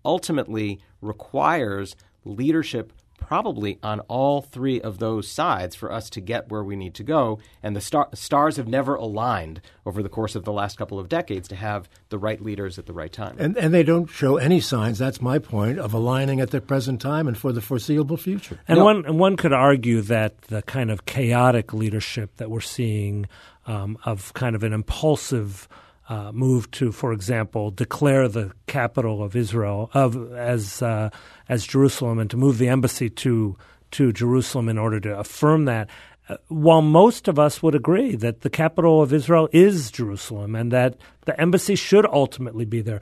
ultimately 0.05 0.81
requires 1.01 1.95
leadership 2.25 2.93
probably 3.19 3.79
on 3.83 4.01
all 4.01 4.43
three 4.43 4.81
of 4.81 4.99
those 4.99 5.29
sides 5.29 5.75
for 5.75 5.93
us 5.93 6.11
to 6.11 6.21
get 6.21 6.51
where 6.51 6.63
we 6.63 6.77
need 6.77 6.95
to 6.95 7.03
go. 7.03 7.39
And 7.63 7.75
the 7.75 7.81
star- 7.81 8.09
stars 8.15 8.57
have 8.57 8.69
never 8.69 8.95
aligned 8.95 9.61
over 9.87 10.03
the 10.03 10.09
course 10.09 10.35
of 10.35 10.45
the 10.45 10.53
last 10.53 10.77
couple 10.77 10.99
of 10.99 11.09
decades 11.09 11.49
to 11.49 11.57
have 11.57 11.89
the 12.09 12.19
right 12.19 12.41
leaders 12.41 12.79
at 12.79 12.87
the 12.87 12.93
right 12.93 13.13
time. 13.13 13.37
And, 13.39 13.57
and 13.57 13.73
they 13.73 13.83
don't 13.83 14.07
show 14.07 14.37
any 14.37 14.61
signs, 14.61 14.99
that's 14.99 15.21
my 15.21 15.39
point, 15.39 15.79
of 15.79 15.95
aligning 15.95 16.41
at 16.41 16.51
the 16.51 16.61
present 16.61 17.01
time 17.01 17.29
and 17.29 17.39
for 17.39 17.53
the 17.53 17.61
foreseeable 17.61 18.17
future. 18.17 18.61
And 18.69 18.79
no. 18.79 18.85
one, 18.85 19.19
one 19.19 19.37
could 19.37 19.53
argue 19.53 20.03
that 20.03 20.43
the 20.43 20.63
kind 20.63 20.91
of 20.91 21.07
chaotic 21.07 21.73
leadership 21.73 22.37
that 22.37 22.51
we're 22.51 22.61
seeing 22.61 23.27
um, 23.67 23.97
of 24.05 24.35
kind 24.35 24.57
of 24.57 24.63
an 24.63 24.73
impulsive 24.73 25.69
uh, 26.13 26.31
move 26.31 26.71
to, 26.73 26.93
for 26.93 27.15
example, 27.15 27.71
declare 27.71 28.29
the 28.29 28.53
capital 28.67 29.23
of 29.23 29.35
Israel 29.35 29.91
of 29.95 30.31
as 30.35 30.83
uh, 30.83 31.09
as 31.49 31.67
Jerusalem, 31.67 32.19
and 32.19 32.29
to 32.31 32.37
move 32.37 32.59
the 32.59 32.69
embassy 32.69 33.09
to 33.09 33.57
to 33.93 34.13
Jerusalem 34.13 34.69
in 34.69 34.77
order 34.77 35.01
to 35.01 35.19
affirm 35.19 35.65
that. 35.65 35.89
Uh, 36.29 36.37
while 36.49 36.83
most 36.83 37.29
of 37.29 37.39
us 37.39 37.63
would 37.63 37.75
agree 37.75 38.15
that 38.15 38.43
the 38.43 38.51
capital 38.51 39.01
of 39.01 39.13
Israel 39.13 39.49
is 39.53 39.91
Jerusalem 39.91 40.55
and 40.55 40.71
that 40.71 40.97
the 41.25 41.39
embassy 41.41 41.75
should 41.75 42.07
ultimately 42.07 42.65
be 42.65 42.83
there, 42.83 43.01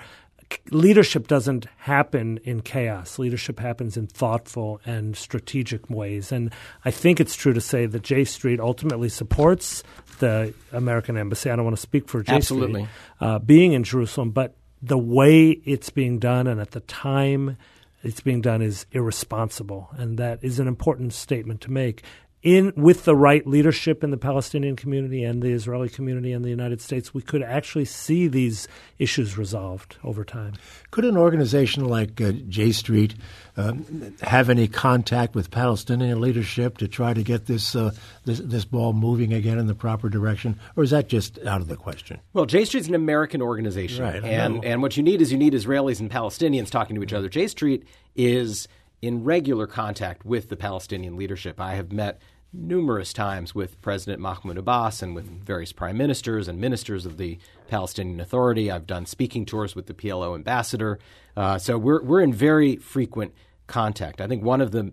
leadership 0.71 1.27
doesn't 1.27 1.67
happen 1.79 2.39
in 2.45 2.61
chaos. 2.63 3.19
Leadership 3.19 3.59
happens 3.59 3.97
in 3.97 4.07
thoughtful 4.07 4.81
and 4.87 5.17
strategic 5.17 5.91
ways. 5.91 6.33
And 6.33 6.53
I 6.85 6.91
think 6.91 7.21
it's 7.21 7.35
true 7.35 7.53
to 7.53 7.61
say 7.61 7.87
that 7.87 8.03
J 8.03 8.25
Street 8.25 8.61
ultimately 8.61 9.09
supports 9.09 9.83
the 10.21 10.55
American 10.73 11.17
embassy. 11.17 11.51
I 11.51 11.57
don't 11.57 11.65
want 11.65 11.77
to 11.77 11.83
speak 11.83 12.09
for 12.09 12.23
J 12.23 12.35
Absolutely. 12.35 12.89
Uh, 13.21 13.39
being 13.39 13.73
in 13.73 13.83
Jerusalem, 13.85 14.31
but 14.31 14.57
the 14.81 14.99
way 14.99 15.51
it's 15.51 15.91
being 15.91 16.19
done 16.19 16.47
and 16.47 16.61
at 16.61 16.71
the 16.71 16.81
time 16.81 17.59
it's 18.03 18.21
being 18.21 18.41
done 18.41 18.63
is 18.63 18.87
irresponsible. 18.93 19.89
And 19.93 20.19
that 20.19 20.39
is 20.43 20.59
an 20.59 20.69
important 20.69 21.13
statement 21.13 21.61
to 21.63 21.71
make 21.71 22.03
in 22.43 22.73
with 22.75 23.05
the 23.05 23.15
right 23.15 23.47
leadership 23.47 24.03
in 24.03 24.11
the 24.11 24.17
Palestinian 24.17 24.75
community 24.75 25.23
and 25.23 25.43
the 25.43 25.51
Israeli 25.51 25.91
community 25.91 26.33
and 26.33 26.45
the 26.45 26.49
United 26.49 26.81
States, 26.81 27.13
we 27.13 27.21
could 27.21 27.43
actually 27.43 27.85
see 27.85 28.29
these 28.29 28.67
issues 28.99 29.37
resolved 29.37 29.99
over 30.03 30.25
time. 30.25 30.55
Could 30.91 31.05
an 31.05 31.19
organization 31.19 31.85
like 31.85 32.21
uh, 32.21 32.33
J 32.49 32.73
Street 32.73 33.15
uh, 33.57 33.75
have 34.23 34.49
any 34.49 34.69
contact 34.69 35.35
with 35.35 35.51
Palestinian 35.51 36.21
leadership 36.21 36.79
to 36.79 36.89
try 36.89 37.13
to 37.13 37.23
get 37.23 37.45
this, 37.47 37.77
uh, 37.77 37.93
this, 38.25 38.39
this 38.39 38.65
ball 38.65 38.95
moving 38.95 39.35
again 39.35 39.59
in 39.59 39.67
the 39.67 39.75
proper 39.75 40.09
direction, 40.09 40.59
or 40.77 40.83
is 40.83 40.91
that 40.91 41.09
just 41.09 41.39
out 41.41 41.61
of 41.61 41.69
the 41.69 41.77
question? 41.77 42.21
Well, 42.33 42.47
J 42.47 42.65
Street 42.65 42.81
is 42.81 42.89
an 42.89 42.95
American 42.95 43.43
organization, 43.43 44.03
right, 44.03 44.25
and 44.25 44.65
and 44.65 44.81
what 44.81 44.97
you 44.97 45.03
need 45.03 45.21
is 45.21 45.31
you 45.31 45.39
need 45.39 45.53
Israelis 45.53 46.01
and 46.01 46.11
Palestinians 46.11 46.71
talking 46.71 46.97
to 46.97 47.03
each 47.03 47.13
other. 47.13 47.29
J 47.29 47.49
Street 47.49 47.87
is 48.17 48.67
in 49.03 49.25
regular 49.25 49.67
contact 49.67 50.25
with 50.25 50.49
the 50.49 50.57
Palestinian 50.57 51.17
leadership. 51.17 51.61
I 51.61 51.75
have 51.75 51.93
met 51.93 52.21
numerous 52.53 53.13
times 53.13 53.55
with 53.55 53.81
President 53.81 54.21
Mahmoud 54.21 54.59
Abbas 54.59 55.03
and 55.03 55.15
with 55.15 55.27
various 55.27 55.73
prime 55.73 55.97
ministers 55.97 56.49
and 56.49 56.61
ministers 56.61 57.07
of 57.07 57.17
the 57.17 57.39
Palestinian 57.69 58.21
Authority. 58.21 58.71
I've 58.71 58.87
done 58.87 59.07
speaking 59.07 59.47
tours 59.47 59.77
with 59.77 59.87
the 59.87 59.95
PLO 59.95 60.35
ambassador. 60.35 60.99
Uh, 61.37 61.59
so 61.59 61.79
we're, 61.79 62.03
we're 62.03 62.21
in 62.21 62.33
very 62.33 62.77
frequent 62.77 63.33
contact. 63.67 64.21
I 64.21 64.27
think 64.27 64.43
one 64.43 64.61
of 64.61 64.73
the 64.73 64.93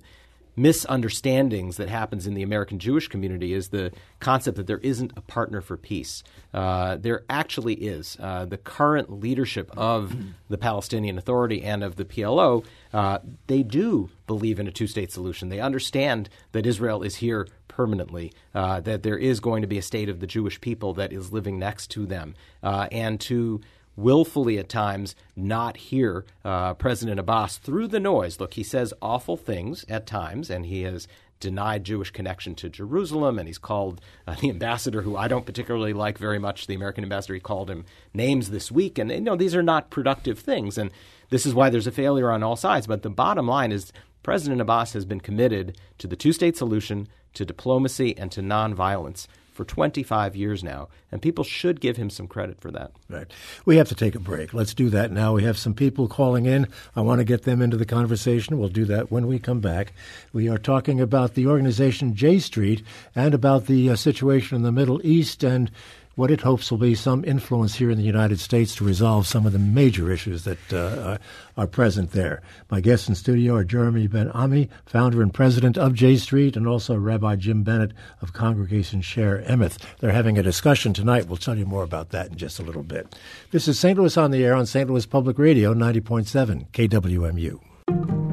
misunderstandings 0.58 1.78
that 1.78 1.88
happens 1.88 2.26
in 2.26 2.34
the 2.34 2.42
American 2.42 2.80
Jewish 2.80 3.08
community 3.08 3.54
is 3.54 3.70
the 3.70 3.92
concept 4.20 4.58
that 4.58 4.66
there 4.68 4.80
isn't 4.80 5.14
a 5.16 5.22
partner 5.22 5.62
for 5.62 5.78
peace. 5.78 6.24
Uh, 6.54 6.98
there 6.98 7.24
actually 7.30 7.76
is. 7.76 8.18
Uh, 8.20 8.46
the 8.46 8.58
current 8.58 9.12
leadership 9.22 9.70
of 9.78 10.16
the 10.50 10.58
Palestinian 10.58 11.18
Authority 11.18 11.64
and 11.64 11.84
of 11.84 11.96
the 11.96 12.06
PLO, 12.06 12.66
uh, 12.92 13.20
they 13.46 13.62
do 13.62 14.10
believe 14.26 14.60
in 14.60 14.68
a 14.68 14.72
two 14.72 14.88
state 14.88 15.12
solution. 15.12 15.50
They 15.50 15.60
understand 15.60 16.30
that 16.52 16.66
Israel 16.66 17.04
is 17.04 17.18
here 17.18 17.48
permanently, 17.68 18.34
uh, 18.56 18.80
that 18.82 19.04
there 19.04 19.20
is 19.20 19.40
going 19.40 19.62
to 19.62 19.68
be 19.68 19.78
a 19.78 19.84
state 19.84 20.10
of 20.10 20.20
the 20.20 20.26
Jewish 20.26 20.60
people 20.60 20.96
that 20.96 21.14
is 21.14 21.32
living 21.32 21.60
next 21.60 21.92
to 21.92 22.08
them, 22.08 22.34
uh, 22.64 22.88
and 22.92 23.20
to 23.22 23.62
willfully 23.98 24.58
at 24.58 24.70
times 24.70 25.16
not 25.36 25.76
hear 25.76 26.24
uh, 26.46 26.76
President 26.76 27.20
Abbas 27.20 27.58
through 27.58 27.88
the 27.88 28.00
noise. 28.00 28.40
Look, 28.40 28.54
he 28.54 28.64
says 28.64 28.94
awful 29.02 29.36
things 29.36 29.84
at 29.90 30.06
times, 30.06 30.50
and 30.50 30.66
he 30.66 30.84
has 30.84 31.08
denied 31.40 31.84
Jewish 31.84 32.12
connection 32.12 32.56
to 32.56 32.70
Jerusalem, 32.70 33.38
and 33.38 33.48
he's 33.48 33.58
called 33.58 34.00
uh, 34.26 34.36
the 34.40 34.50
ambassador, 34.50 35.02
who 35.02 35.18
I 35.18 35.28
don't 35.28 35.46
particularly 35.46 35.94
like 35.94 36.18
very 36.18 36.40
much, 36.40 36.68
the 36.68 36.76
American 36.76 37.04
ambassador, 37.04 37.34
he 37.34 37.40
called 37.40 37.70
him 37.70 37.86
names 38.14 38.50
this 38.50 38.72
week. 38.72 38.98
And 38.98 39.12
you 39.12 39.22
know, 39.22 39.36
these 39.36 39.56
are 39.56 39.64
not 39.64 39.90
productive 39.90 40.40
things, 40.40 40.78
and 40.78 40.92
this 41.30 41.46
is 41.46 41.54
why 41.54 41.70
there's 41.70 41.88
a 41.88 41.92
failure 41.92 42.32
on 42.32 42.44
all 42.44 42.56
sides. 42.56 42.88
But 42.88 43.02
the 43.02 43.10
bottom 43.10 43.48
line 43.48 43.72
is 43.72 43.92
President 44.24 44.62
Abbas 44.62 44.94
has 44.94 45.06
been 45.06 45.22
committed 45.22 45.78
to 45.98 46.08
the 46.08 46.16
two 46.16 46.34
state 46.34 46.58
solution, 46.58 47.08
to 47.34 47.46
diplomacy, 47.46 48.18
and 48.18 48.32
to 48.32 48.42
nonviolence 48.42 49.28
for 49.58 49.66
25 49.66 50.36
years 50.36 50.64
now, 50.64 50.88
and 51.12 51.22
people 51.22 51.44
should 51.44 51.82
give 51.82 51.98
him 51.98 52.10
some 52.10 52.28
credit 52.28 52.62
for 52.62 52.72
that. 52.72 52.92
Right. 53.10 53.28
We 53.66 53.76
have 53.78 53.90
to 53.90 53.96
take 53.96 54.16
a 54.16 54.20
break. 54.20 54.54
Let's 54.54 54.74
do 54.74 54.90
that 54.92 55.12
now. 55.12 55.34
We 55.34 55.44
have 55.44 55.58
some 55.58 55.74
people 55.74 56.08
calling 56.08 56.46
in. 56.46 56.68
I 56.96 57.02
want 57.02 57.20
to 57.20 57.26
get 57.26 57.44
them 57.44 57.62
into 57.62 57.76
the 57.76 57.86
conversation. 57.86 58.60
We'll 58.60 58.70
do 58.70 58.86
that 58.86 59.12
when 59.12 59.28
we 59.28 59.40
come 59.40 59.60
back. 59.60 59.94
We 60.32 60.48
are 60.48 60.60
talking 60.60 61.02
about 61.02 61.34
the 61.34 61.48
organization 61.48 62.16
J 62.16 62.40
Street 62.40 62.84
and 63.16 63.34
about 63.34 63.66
the 63.66 63.90
uh, 63.90 63.96
situation 63.96 64.56
in 64.56 64.62
the 64.62 64.72
Middle 64.72 65.06
East 65.06 65.44
and 65.44 65.72
what 66.18 66.32
it 66.32 66.42
hopes 66.42 66.72
will 66.72 66.80
be 66.80 66.96
some 66.96 67.24
influence 67.24 67.76
here 67.76 67.92
in 67.92 67.98
the 67.98 68.04
United 68.04 68.40
States 68.40 68.76
to 68.76 68.84
resolve 68.84 69.28
some 69.28 69.46
of 69.46 69.54
the 69.54 69.60
major 69.60 70.12
issues 70.12 70.46
that 70.46 70.74
uh, 70.74 71.16
are 71.56 71.68
present 71.68 72.12
there. 72.12 72.42
My 72.72 72.82
guests 72.82 73.08
in 73.08 73.14
studio 73.14 73.54
are 73.56 73.64
Jeremy 73.64 74.08
Ben 74.08 74.32
Ami, 74.32 74.68
founder 74.88 75.22
and 75.22 75.32
president 75.32 75.78
of 75.78 75.94
J 75.94 76.18
Street, 76.18 76.58
and 76.58 76.68
also 76.68 76.96
Rabbi 76.96 77.36
Jim 77.36 77.62
Bennett 77.62 77.94
of 78.20 78.34
Congregation 78.34 79.02
Shaare 79.02 79.48
Emeth. 79.48 79.78
They're 80.00 80.12
having 80.12 80.40
a 80.40 80.44
discussion 80.44 80.92
tonight. 80.92 81.28
We'll 81.28 81.38
tell 81.38 81.56
you 81.56 81.68
more 81.68 81.84
about 81.84 82.10
that 82.10 82.32
in 82.32 82.36
just 82.36 82.60
a 82.60 82.64
little 82.64 82.84
bit. 82.84 83.16
This 83.52 83.68
is 83.68 83.78
St. 83.78 83.96
Louis 83.96 84.18
on 84.18 84.32
the 84.32 84.44
Air 84.44 84.56
on 84.56 84.66
St. 84.66 84.90
Louis 84.90 85.06
Public 85.06 85.38
Radio, 85.38 85.76
90.7 85.76 86.68
KWMU. 86.72 88.27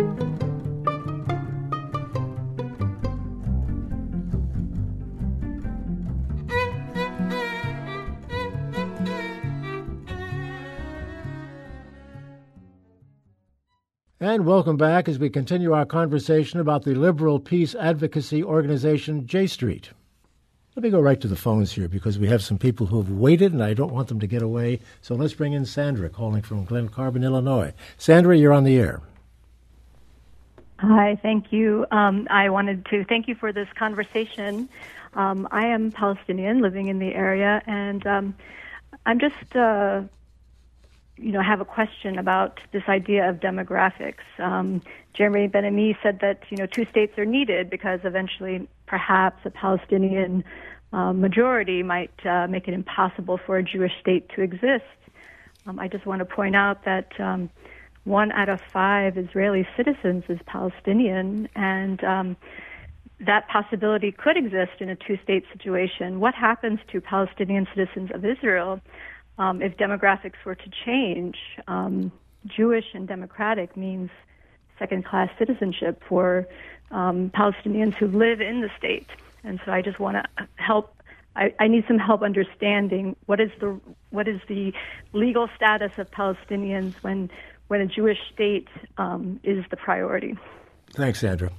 And 14.34 14.46
welcome 14.46 14.76
back 14.76 15.08
as 15.08 15.16
we 15.16 15.30
continue 15.30 15.72
our 15.74 15.86
conversation 15.86 16.58
about 16.58 16.82
the 16.82 16.96
liberal 16.96 17.38
peace 17.38 17.76
advocacy 17.76 18.42
organization 18.42 19.28
J 19.28 19.46
Street. 19.46 19.90
Let 20.74 20.82
me 20.82 20.90
go 20.90 20.98
right 20.98 21.20
to 21.20 21.28
the 21.28 21.36
phones 21.36 21.70
here 21.70 21.86
because 21.86 22.18
we 22.18 22.26
have 22.26 22.42
some 22.42 22.58
people 22.58 22.86
who 22.86 23.00
have 23.00 23.12
waited 23.12 23.52
and 23.52 23.62
I 23.62 23.74
don't 23.74 23.92
want 23.92 24.08
them 24.08 24.18
to 24.18 24.26
get 24.26 24.42
away. 24.42 24.80
So 25.02 25.14
let's 25.14 25.34
bring 25.34 25.52
in 25.52 25.64
Sandra 25.64 26.10
calling 26.10 26.42
from 26.42 26.64
Glen 26.64 26.88
Carbon, 26.88 27.22
Illinois. 27.22 27.74
Sandra, 27.96 28.36
you're 28.36 28.52
on 28.52 28.64
the 28.64 28.76
air. 28.76 29.02
Hi, 30.80 31.16
thank 31.22 31.52
you. 31.52 31.86
Um, 31.92 32.26
I 32.28 32.50
wanted 32.50 32.86
to 32.86 33.04
thank 33.04 33.28
you 33.28 33.36
for 33.36 33.52
this 33.52 33.68
conversation. 33.78 34.68
Um, 35.14 35.46
I 35.52 35.68
am 35.68 35.92
Palestinian 35.92 36.60
living 36.60 36.88
in 36.88 36.98
the 36.98 37.14
area, 37.14 37.62
and 37.68 38.04
um, 38.04 38.34
I'm 39.06 39.20
just, 39.20 39.54
uh, 39.54 40.02
you 41.16 41.30
know, 41.32 41.42
have 41.42 41.60
a 41.60 41.64
question 41.64 42.18
about 42.18 42.58
this 42.72 42.82
idea 42.88 43.28
of 43.28 43.36
demographics. 43.36 44.24
Um, 44.38 44.82
Jeremy 45.14 45.46
Ben-Ami 45.46 45.96
said 46.02 46.18
that 46.20 46.40
you 46.50 46.56
know 46.56 46.66
two 46.66 46.86
states 46.86 47.16
are 47.18 47.24
needed 47.24 47.70
because 47.70 48.00
eventually, 48.04 48.68
perhaps 48.86 49.38
a 49.44 49.50
Palestinian 49.50 50.44
uh, 50.92 51.12
majority 51.12 51.82
might 51.82 52.14
uh, 52.26 52.46
make 52.48 52.68
it 52.68 52.74
impossible 52.74 53.38
for 53.46 53.56
a 53.56 53.62
Jewish 53.62 53.92
state 54.00 54.28
to 54.30 54.42
exist. 54.42 54.84
Um, 55.66 55.78
I 55.78 55.88
just 55.88 56.04
want 56.04 56.18
to 56.18 56.24
point 56.24 56.56
out 56.56 56.84
that 56.84 57.18
um, 57.20 57.48
one 58.04 58.32
out 58.32 58.48
of 58.48 58.60
five 58.72 59.16
Israeli 59.16 59.66
citizens 59.76 60.24
is 60.28 60.38
Palestinian, 60.46 61.48
and 61.54 62.02
um, 62.04 62.36
that 63.20 63.48
possibility 63.48 64.12
could 64.12 64.36
exist 64.36 64.80
in 64.80 64.88
a 64.90 64.96
two 64.96 65.18
state 65.22 65.44
situation. 65.52 66.20
What 66.20 66.34
happens 66.34 66.80
to 66.92 67.00
Palestinian 67.00 67.66
citizens 67.74 68.10
of 68.12 68.24
Israel 68.24 68.80
um, 69.38 69.62
if 69.62 69.76
demographics 69.76 70.44
were 70.44 70.54
to 70.54 70.70
change? 70.84 71.36
Um, 71.66 72.12
Jewish 72.46 72.84
and 72.94 73.08
democratic 73.08 73.76
means 73.76 74.10
second 74.78 75.04
class 75.04 75.30
citizenship 75.38 76.02
for 76.08 76.46
um, 76.90 77.30
Palestinians 77.30 77.94
who 77.94 78.06
live 78.08 78.40
in 78.40 78.60
the 78.60 78.70
state. 78.78 79.08
And 79.42 79.60
so 79.64 79.72
I 79.72 79.82
just 79.82 79.98
want 79.98 80.16
to 80.16 80.48
help. 80.56 80.94
I, 81.36 81.52
I 81.58 81.66
need 81.66 81.84
some 81.88 81.98
help 81.98 82.22
understanding 82.22 83.16
what 83.26 83.40
is 83.40 83.50
the 83.60 83.80
what 84.10 84.28
is 84.28 84.40
the 84.48 84.72
legal 85.12 85.48
status 85.56 85.92
of 85.98 86.10
Palestinians 86.10 86.94
when 87.02 87.30
when 87.68 87.80
a 87.80 87.86
Jewish 87.86 88.18
state 88.32 88.68
um, 88.98 89.40
is 89.42 89.64
the 89.70 89.76
priority. 89.76 90.36
Thanks, 90.92 91.20
Sandra. 91.20 91.50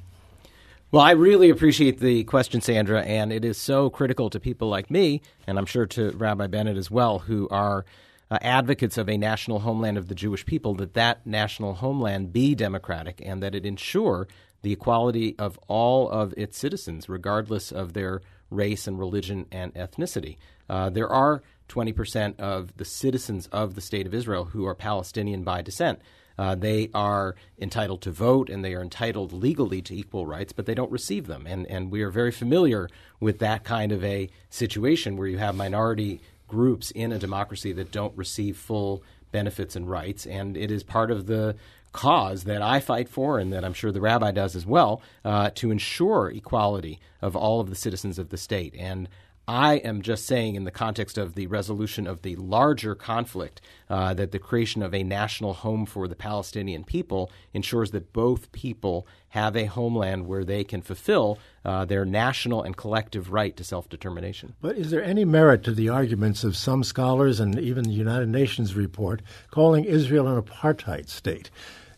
Well, 0.91 1.01
I 1.01 1.11
really 1.11 1.49
appreciate 1.49 1.99
the 1.99 2.23
question, 2.25 2.61
Sandra, 2.61 3.01
and 3.01 3.33
it 3.33 3.43
is 3.43 3.57
so 3.57 3.89
critical 3.89 4.29
to 4.29 4.39
people 4.39 4.69
like 4.69 4.91
me, 4.91 5.21
and 5.47 5.57
I'm 5.57 5.65
sure 5.65 5.87
to 5.87 6.11
Rabbi 6.11 6.47
Bennett 6.47 6.77
as 6.77 6.91
well, 6.91 7.19
who 7.19 7.49
are 7.49 7.85
uh, 8.29 8.37
advocates 8.41 8.97
of 8.97 9.09
a 9.09 9.17
national 9.17 9.59
homeland 9.59 9.97
of 9.97 10.07
the 10.07 10.15
Jewish 10.15 10.45
people, 10.45 10.75
that 10.75 10.93
that 10.93 11.25
national 11.25 11.73
homeland 11.75 12.31
be 12.31 12.53
democratic 12.53 13.21
and 13.25 13.41
that 13.41 13.55
it 13.55 13.65
ensure 13.65 14.27
the 14.61 14.71
equality 14.71 15.35
of 15.37 15.59
all 15.67 16.07
of 16.09 16.33
its 16.37 16.57
citizens, 16.57 17.09
regardless 17.09 17.71
of 17.71 17.93
their 17.93 18.21
race 18.49 18.87
and 18.87 18.99
religion 18.99 19.47
and 19.51 19.73
ethnicity. 19.73 20.37
Uh, 20.69 20.89
there 20.89 21.09
are 21.09 21.41
20% 21.67 22.39
of 22.39 22.77
the 22.77 22.85
citizens 22.85 23.47
of 23.47 23.73
the 23.73 23.81
state 23.81 24.05
of 24.05 24.13
Israel 24.13 24.45
who 24.45 24.65
are 24.65 24.75
Palestinian 24.75 25.43
by 25.43 25.61
descent. 25.61 25.99
Uh, 26.37 26.55
they 26.55 26.89
are 26.93 27.35
entitled 27.59 28.01
to 28.01 28.11
vote 28.11 28.49
and 28.49 28.63
they 28.63 28.73
are 28.73 28.81
entitled 28.81 29.31
legally 29.31 29.81
to 29.81 29.95
equal 29.95 30.25
rights, 30.25 30.53
but 30.53 30.65
they 30.65 30.75
don't 30.75 30.91
receive 30.91 31.27
them. 31.27 31.45
And, 31.47 31.65
and 31.67 31.91
we 31.91 32.01
are 32.01 32.09
very 32.09 32.31
familiar 32.31 32.89
with 33.19 33.39
that 33.39 33.63
kind 33.63 33.91
of 33.91 34.03
a 34.03 34.29
situation 34.49 35.17
where 35.17 35.27
you 35.27 35.37
have 35.37 35.55
minority 35.55 36.21
groups 36.47 36.91
in 36.91 37.11
a 37.11 37.19
democracy 37.19 37.71
that 37.73 37.91
don't 37.91 38.15
receive 38.17 38.57
full 38.57 39.03
benefits 39.31 39.75
and 39.75 39.89
rights. 39.89 40.25
And 40.25 40.55
it 40.55 40.71
is 40.71 40.83
part 40.83 41.11
of 41.11 41.27
the 41.27 41.55
cause 41.91 42.43
that 42.43 42.61
I 42.61 42.81
fight 42.81 43.07
for 43.07 43.39
and 43.39 43.53
that 43.53 43.63
I'm 43.63 43.73
sure 43.73 43.91
the 43.91 44.01
rabbi 44.01 44.31
does 44.31 44.55
as 44.55 44.65
well 44.65 45.01
uh, 45.23 45.51
to 45.55 45.71
ensure 45.71 46.29
equality 46.29 46.99
of 47.21 47.37
all 47.37 47.61
of 47.61 47.69
the 47.69 47.75
citizens 47.75 48.19
of 48.19 48.29
the 48.29 48.37
state. 48.37 48.75
And 48.77 49.07
I 49.47 49.75
am 49.75 50.01
just 50.01 50.25
saying, 50.25 50.55
in 50.55 50.63
the 50.63 50.71
context 50.71 51.19
of 51.19 51.35
the 51.35 51.45
resolution 51.45 52.07
of 52.07 52.23
the 52.23 52.35
larger 52.35 52.95
conflict, 52.95 53.61
uh, 53.89 54.15
that 54.15 54.31
the 54.31 54.39
creation 54.39 54.81
of 54.81 54.93
a 54.93 55.03
national 55.03 55.53
home 55.53 55.85
for 55.85 56.07
the 56.07 56.15
Palestinian 56.15 56.83
people 56.83 57.31
ensures 57.53 57.91
that 57.91 58.11
both 58.11 58.51
people 58.51 59.05
have 59.29 59.55
a 59.55 59.65
homeland 59.65 60.25
where 60.25 60.43
they 60.43 60.63
can 60.63 60.81
fulfill 60.81 61.37
uh, 61.63 61.85
their 61.85 62.05
national 62.05 62.63
and 62.63 62.75
collective 62.75 63.31
right 63.31 63.55
to 63.55 63.63
self 63.63 63.87
determination. 63.87 64.55
But 64.61 64.77
is 64.77 64.89
there 64.89 65.03
any 65.03 65.25
merit 65.25 65.63
to 65.65 65.73
the 65.73 65.89
arguments 65.89 66.43
of 66.43 66.57
some 66.57 66.83
scholars 66.83 67.39
and 67.39 67.59
even 67.59 67.83
the 67.83 67.91
United 67.91 68.29
Nations 68.29 68.73
report 68.73 69.21
calling 69.51 69.85
Israel 69.85 70.27
an 70.27 70.41
apartheid 70.41 71.07
state? 71.07 71.51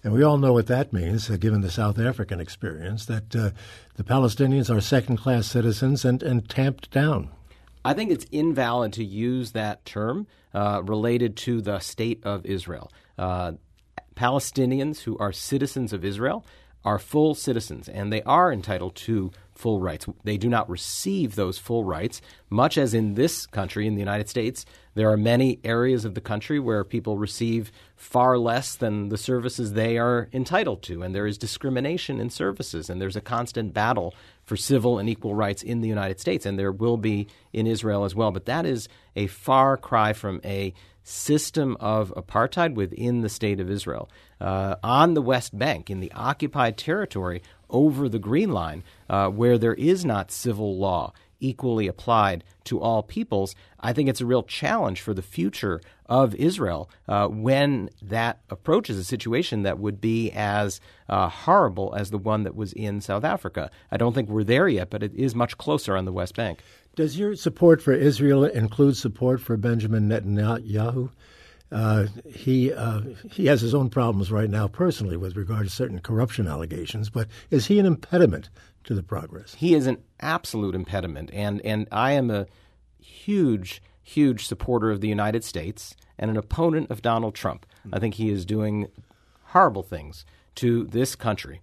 And 0.04 0.14
we 0.14 0.24
all 0.24 0.38
know 0.38 0.54
what 0.54 0.68
that 0.68 0.94
means, 0.94 1.30
uh, 1.30 1.38
given 1.38 1.62
the 1.62 1.72
South 1.72 1.98
African 1.98 2.40
experience, 2.40 3.06
that 3.06 3.36
uh, 3.36 3.52
the 3.96 4.04
Palestinians 4.04 4.74
are 4.74 4.80
second 4.80 5.18
class 5.18 5.48
citizens 5.48 6.06
and, 6.06 6.22
and 6.22 6.48
tamped 6.48 6.92
down. 6.92 7.30
I 7.88 7.94
think 7.94 8.12
it's 8.12 8.26
invalid 8.34 8.92
to 8.94 9.06
use 9.06 9.54
that 9.54 9.86
term 9.86 10.28
uh, 10.54 10.82
related 10.84 11.38
to 11.38 11.62
the 11.62 11.80
state 11.80 12.20
of 12.26 12.46
Israel. 12.46 12.92
Uh, 13.18 13.54
Palestinians 14.14 15.04
who 15.04 15.18
are 15.20 15.32
citizens 15.32 15.94
of 15.94 16.04
Israel 16.04 16.46
are 16.84 17.00
full 17.00 17.34
citizens 17.34 17.88
and 17.88 18.12
they 18.12 18.22
are 18.24 18.52
entitled 18.52 18.96
to 18.96 19.32
full 19.54 19.80
rights. 19.80 20.06
They 20.26 20.38
do 20.38 20.50
not 20.50 20.70
receive 20.70 21.36
those 21.36 21.58
full 21.58 21.86
rights, 21.86 22.22
much 22.50 22.78
as 22.78 22.94
in 22.94 23.14
this 23.14 23.46
country, 23.48 23.88
in 23.88 23.96
the 23.96 24.00
United 24.00 24.28
States, 24.28 24.66
there 24.94 25.10
are 25.10 25.18
many 25.18 25.60
areas 25.64 26.06
of 26.06 26.14
the 26.14 26.22
country 26.22 26.60
where 26.60 26.84
people 26.84 27.18
receive 27.18 27.72
far 27.96 28.38
less 28.38 28.76
than 28.76 29.10
the 29.10 29.18
services 29.18 29.74
they 29.74 29.98
are 29.98 30.28
entitled 30.34 30.84
to, 30.84 31.04
and 31.04 31.16
there 31.16 31.28
is 31.28 31.38
discrimination 31.38 32.20
in 32.20 32.30
services, 32.30 32.90
and 32.90 33.02
there's 33.02 33.16
a 33.16 33.22
constant 33.22 33.74
battle 33.74 34.14
for 34.48 34.56
civil 34.56 34.98
and 34.98 35.10
equal 35.10 35.36
rights 35.36 35.62
in 35.62 35.82
the 35.82 35.90
United 35.90 36.20
States, 36.20 36.46
and 36.46 36.58
there 36.58 36.72
will 36.72 36.98
be 36.98 37.28
in 37.52 37.68
Israel 37.68 38.06
as 38.06 38.16
well. 38.16 38.32
But 38.32 38.46
that 38.46 38.66
is 38.66 38.88
a 39.16 39.28
far 39.28 39.76
cry 39.76 40.14
from 40.14 40.40
a 40.44 40.74
system 41.04 41.76
of 41.80 42.14
apartheid 42.16 42.74
within 42.74 43.22
the 43.22 43.30
state 43.30 43.60
of 43.60 43.70
Israel. 43.70 44.10
Uh, 44.40 44.76
on 44.84 45.14
the 45.14 45.22
West 45.22 45.58
Bank, 45.58 45.90
in 45.90 46.00
the 46.00 46.12
occupied 46.14 46.78
territory 46.78 47.42
over 47.70 48.08
the 48.08 48.20
Green 48.20 48.52
Line, 48.52 48.84
uh, 49.10 49.28
where 49.28 49.58
there 49.58 49.74
is 49.74 50.06
not 50.06 50.32
civil 50.32 50.78
law 50.78 51.14
equally 51.40 51.88
applied 51.88 52.44
to 52.66 52.80
all 52.80 53.04
peoples, 53.04 53.56
I 53.80 53.94
think 53.94 54.10
it's 54.10 54.22
a 54.22 54.26
real 54.26 54.44
challenge 54.44 55.02
for 55.02 55.14
the 55.14 55.22
future 55.22 55.82
of 56.08 56.36
Israel 56.36 56.90
uh, 57.08 57.28
when 57.28 57.90
that 58.02 58.40
approaches 58.50 58.98
a 58.98 59.04
situation 59.04 59.64
that 59.64 59.80
would 59.80 60.00
be 60.02 60.32
as 60.32 60.80
uh, 61.10 61.30
horrible 61.30 61.94
as 61.96 62.12
the 62.12 62.18
one 62.18 62.44
that 62.44 62.56
was 62.56 62.74
in 62.74 63.02
South 63.02 63.24
Africa. 63.24 63.70
I 63.92 63.98
don't 63.98 64.14
think 64.14 64.30
we're 64.30 64.44
there 64.44 64.68
yet, 64.68 64.90
but 64.90 65.04
it 65.04 65.14
is 65.14 65.36
much 65.36 65.58
closer 65.58 65.96
on 65.96 66.06
the 66.06 66.14
West 66.14 66.36
Bank. 66.36 66.60
Does 66.96 67.20
your 67.20 67.36
support 67.36 67.82
for 67.82 67.94
Israel 67.94 68.44
include 68.44 68.98
support 68.98 69.40
for 69.40 69.56
Benjamin 69.58 70.10
Netanyahu? 70.10 71.10
Uh, 71.72 72.08
he 72.26 72.72
uh, 72.72 73.02
he 73.30 73.46
has 73.48 73.60
his 73.60 73.76
own 73.76 73.90
problems 73.90 74.32
right 74.32 74.50
now 74.50 74.68
personally 74.68 75.18
with 75.18 75.36
regard 75.36 75.66
to 75.66 75.70
certain 75.70 76.00
corruption 76.00 76.48
allegations, 76.48 77.10
but 77.10 77.28
is 77.52 77.66
he 77.68 77.78
an 77.78 77.86
impediment 77.86 78.50
to 78.88 78.96
the 78.96 79.04
progress? 79.04 79.54
He 79.54 79.74
is 79.74 79.88
an 79.88 80.00
absolute 80.20 80.76
impediment, 80.76 81.30
and 81.32 81.62
and 81.62 81.88
I 81.92 82.14
am 82.14 82.32
a 82.32 82.48
huge 83.00 83.82
huge 84.02 84.48
supporter 84.48 84.90
of 84.90 85.02
the 85.02 85.08
United 85.08 85.44
States 85.44 85.96
and 86.18 86.32
an 86.32 86.38
opponent 86.38 86.90
of 86.90 87.02
Donald 87.02 87.36
Trump. 87.36 87.66
Hmm. 87.84 87.94
I 87.94 88.00
think 88.00 88.16
he 88.16 88.30
is 88.30 88.46
doing 88.46 88.88
horrible 89.48 89.84
things 89.84 90.26
to 90.56 90.86
this 90.86 91.16
country. 91.16 91.62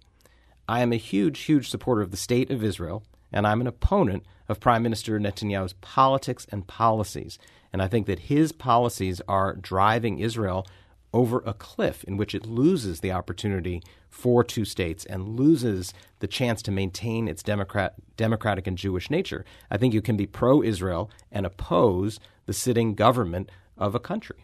I 0.67 0.81
am 0.81 0.93
a 0.93 0.97
huge 0.97 1.41
huge 1.41 1.69
supporter 1.69 2.01
of 2.01 2.11
the 2.11 2.17
state 2.17 2.49
of 2.49 2.63
Israel 2.63 3.03
and 3.35 3.45
I'm 3.45 3.61
an 3.61 3.67
opponent 3.67 4.23
of 4.47 4.59
Prime 4.59 4.81
Minister 4.81 5.19
Netanyahu's 5.19 5.73
politics 5.73 6.47
and 6.51 6.65
policies. 6.65 7.37
And 7.73 7.81
I 7.81 7.87
think 7.87 8.07
that 8.07 8.19
his 8.19 8.53
policies 8.53 9.21
are 9.27 9.53
driving 9.53 10.19
Israel 10.19 10.65
over 11.15 11.41
a 11.45 11.53
cliff 11.53 12.03
in 12.03 12.17
which 12.17 12.35
it 12.35 12.45
loses 12.45 12.99
the 12.99 13.11
opportunity 13.11 13.81
for 14.09 14.43
two 14.43 14.65
states 14.65 15.05
and 15.05 15.39
loses 15.39 15.93
the 16.19 16.27
chance 16.27 16.61
to 16.61 16.71
maintain 16.71 17.27
its 17.27 17.41
democrat, 17.41 17.95
democratic 18.17 18.67
and 18.67 18.77
Jewish 18.77 19.09
nature. 19.09 19.45
I 19.71 19.77
think 19.77 19.93
you 19.93 20.01
can 20.01 20.17
be 20.17 20.27
pro 20.27 20.61
Israel 20.61 21.09
and 21.31 21.45
oppose 21.45 22.19
the 22.45 22.53
sitting 22.53 22.95
government 22.95 23.49
of 23.77 23.95
a 23.95 23.99
country. 23.99 24.43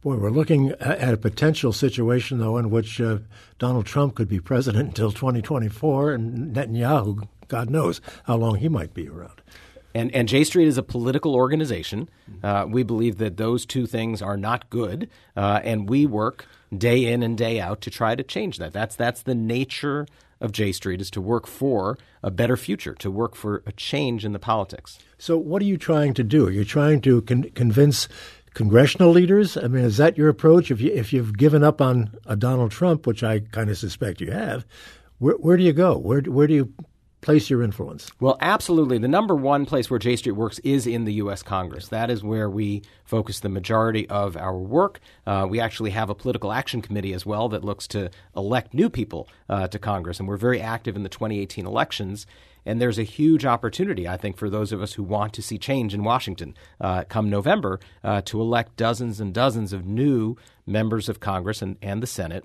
Boy, 0.00 0.14
we're 0.14 0.30
looking 0.30 0.70
at 0.80 1.12
a 1.12 1.16
potential 1.16 1.72
situation, 1.72 2.38
though, 2.38 2.56
in 2.56 2.70
which 2.70 3.00
uh, 3.00 3.18
Donald 3.58 3.84
Trump 3.84 4.14
could 4.14 4.28
be 4.28 4.38
president 4.38 4.88
until 4.88 5.10
2024, 5.10 6.12
and 6.12 6.54
Netanyahu 6.54 7.26
God 7.48 7.70
knows 7.70 8.00
how 8.24 8.36
long 8.36 8.56
he 8.56 8.68
might 8.68 8.94
be 8.94 9.08
around. 9.08 9.40
And, 9.98 10.14
and 10.14 10.28
J 10.28 10.44
Street 10.44 10.68
is 10.68 10.78
a 10.78 10.84
political 10.84 11.34
organization. 11.34 12.08
Uh, 12.40 12.66
we 12.68 12.84
believe 12.84 13.18
that 13.18 13.36
those 13.36 13.66
two 13.66 13.84
things 13.84 14.22
are 14.22 14.36
not 14.36 14.70
good, 14.70 15.10
uh, 15.36 15.58
and 15.64 15.88
we 15.88 16.06
work 16.06 16.46
day 16.76 17.06
in 17.06 17.24
and 17.24 17.36
day 17.36 17.58
out 17.58 17.80
to 17.80 17.90
try 17.90 18.14
to 18.14 18.22
change 18.22 18.58
that. 18.58 18.72
That's 18.72 18.94
that's 18.94 19.22
the 19.22 19.34
nature 19.34 20.06
of 20.40 20.52
J 20.52 20.70
Street 20.70 21.00
is 21.00 21.10
to 21.10 21.20
work 21.20 21.48
for 21.48 21.98
a 22.22 22.30
better 22.30 22.56
future, 22.56 22.94
to 22.94 23.10
work 23.10 23.34
for 23.34 23.64
a 23.66 23.72
change 23.72 24.24
in 24.24 24.32
the 24.32 24.38
politics. 24.38 25.00
So, 25.18 25.36
what 25.36 25.62
are 25.62 25.64
you 25.64 25.76
trying 25.76 26.14
to 26.14 26.22
do? 26.22 26.46
Are 26.46 26.52
you 26.52 26.64
trying 26.64 27.00
to 27.00 27.22
con- 27.22 27.50
convince 27.56 28.06
congressional 28.54 29.10
leaders? 29.10 29.56
I 29.56 29.66
mean, 29.66 29.84
is 29.84 29.96
that 29.96 30.16
your 30.16 30.28
approach? 30.28 30.70
If 30.70 30.80
you 30.80 30.92
if 30.92 31.12
you've 31.12 31.36
given 31.36 31.64
up 31.64 31.80
on 31.80 32.12
a 32.24 32.36
Donald 32.36 32.70
Trump, 32.70 33.04
which 33.04 33.24
I 33.24 33.40
kind 33.40 33.68
of 33.68 33.76
suspect 33.76 34.20
you 34.20 34.30
have, 34.30 34.64
where, 35.18 35.34
where 35.34 35.56
do 35.56 35.64
you 35.64 35.72
go? 35.72 35.98
Where 35.98 36.20
where 36.20 36.46
do 36.46 36.54
you 36.54 36.72
place 37.20 37.50
your 37.50 37.62
influence? 37.62 38.10
Well, 38.20 38.36
absolutely. 38.40 38.98
The 38.98 39.08
number 39.08 39.34
one 39.34 39.66
place 39.66 39.90
where 39.90 39.98
J 39.98 40.16
Street 40.16 40.32
works 40.32 40.58
is 40.60 40.86
in 40.86 41.04
the 41.04 41.14
U.S. 41.14 41.42
Congress. 41.42 41.88
That 41.88 42.10
is 42.10 42.22
where 42.22 42.48
we 42.48 42.82
focus 43.04 43.40
the 43.40 43.48
majority 43.48 44.08
of 44.08 44.36
our 44.36 44.56
work. 44.56 45.00
Uh, 45.26 45.46
we 45.48 45.60
actually 45.60 45.90
have 45.90 46.10
a 46.10 46.14
political 46.14 46.52
action 46.52 46.80
committee 46.80 47.12
as 47.12 47.26
well 47.26 47.48
that 47.48 47.64
looks 47.64 47.86
to 47.88 48.10
elect 48.36 48.72
new 48.72 48.88
people 48.88 49.28
uh, 49.48 49.66
to 49.68 49.78
Congress, 49.78 50.18
and 50.18 50.28
we're 50.28 50.36
very 50.36 50.60
active 50.60 50.96
in 50.96 51.02
the 51.02 51.08
2018 51.08 51.66
elections. 51.66 52.26
And 52.66 52.80
there's 52.80 52.98
a 52.98 53.04
huge 53.04 53.46
opportunity, 53.46 54.06
I 54.06 54.18
think, 54.18 54.36
for 54.36 54.50
those 54.50 54.72
of 54.72 54.82
us 54.82 54.92
who 54.92 55.02
want 55.02 55.32
to 55.34 55.42
see 55.42 55.56
change 55.56 55.94
in 55.94 56.04
Washington 56.04 56.54
uh, 56.80 57.04
come 57.08 57.30
November 57.30 57.80
uh, 58.04 58.20
to 58.22 58.40
elect 58.40 58.76
dozens 58.76 59.20
and 59.20 59.32
dozens 59.32 59.72
of 59.72 59.86
new 59.86 60.36
members 60.66 61.08
of 61.08 61.18
Congress 61.18 61.62
and, 61.62 61.76
and 61.80 62.02
the 62.02 62.06
Senate 62.06 62.44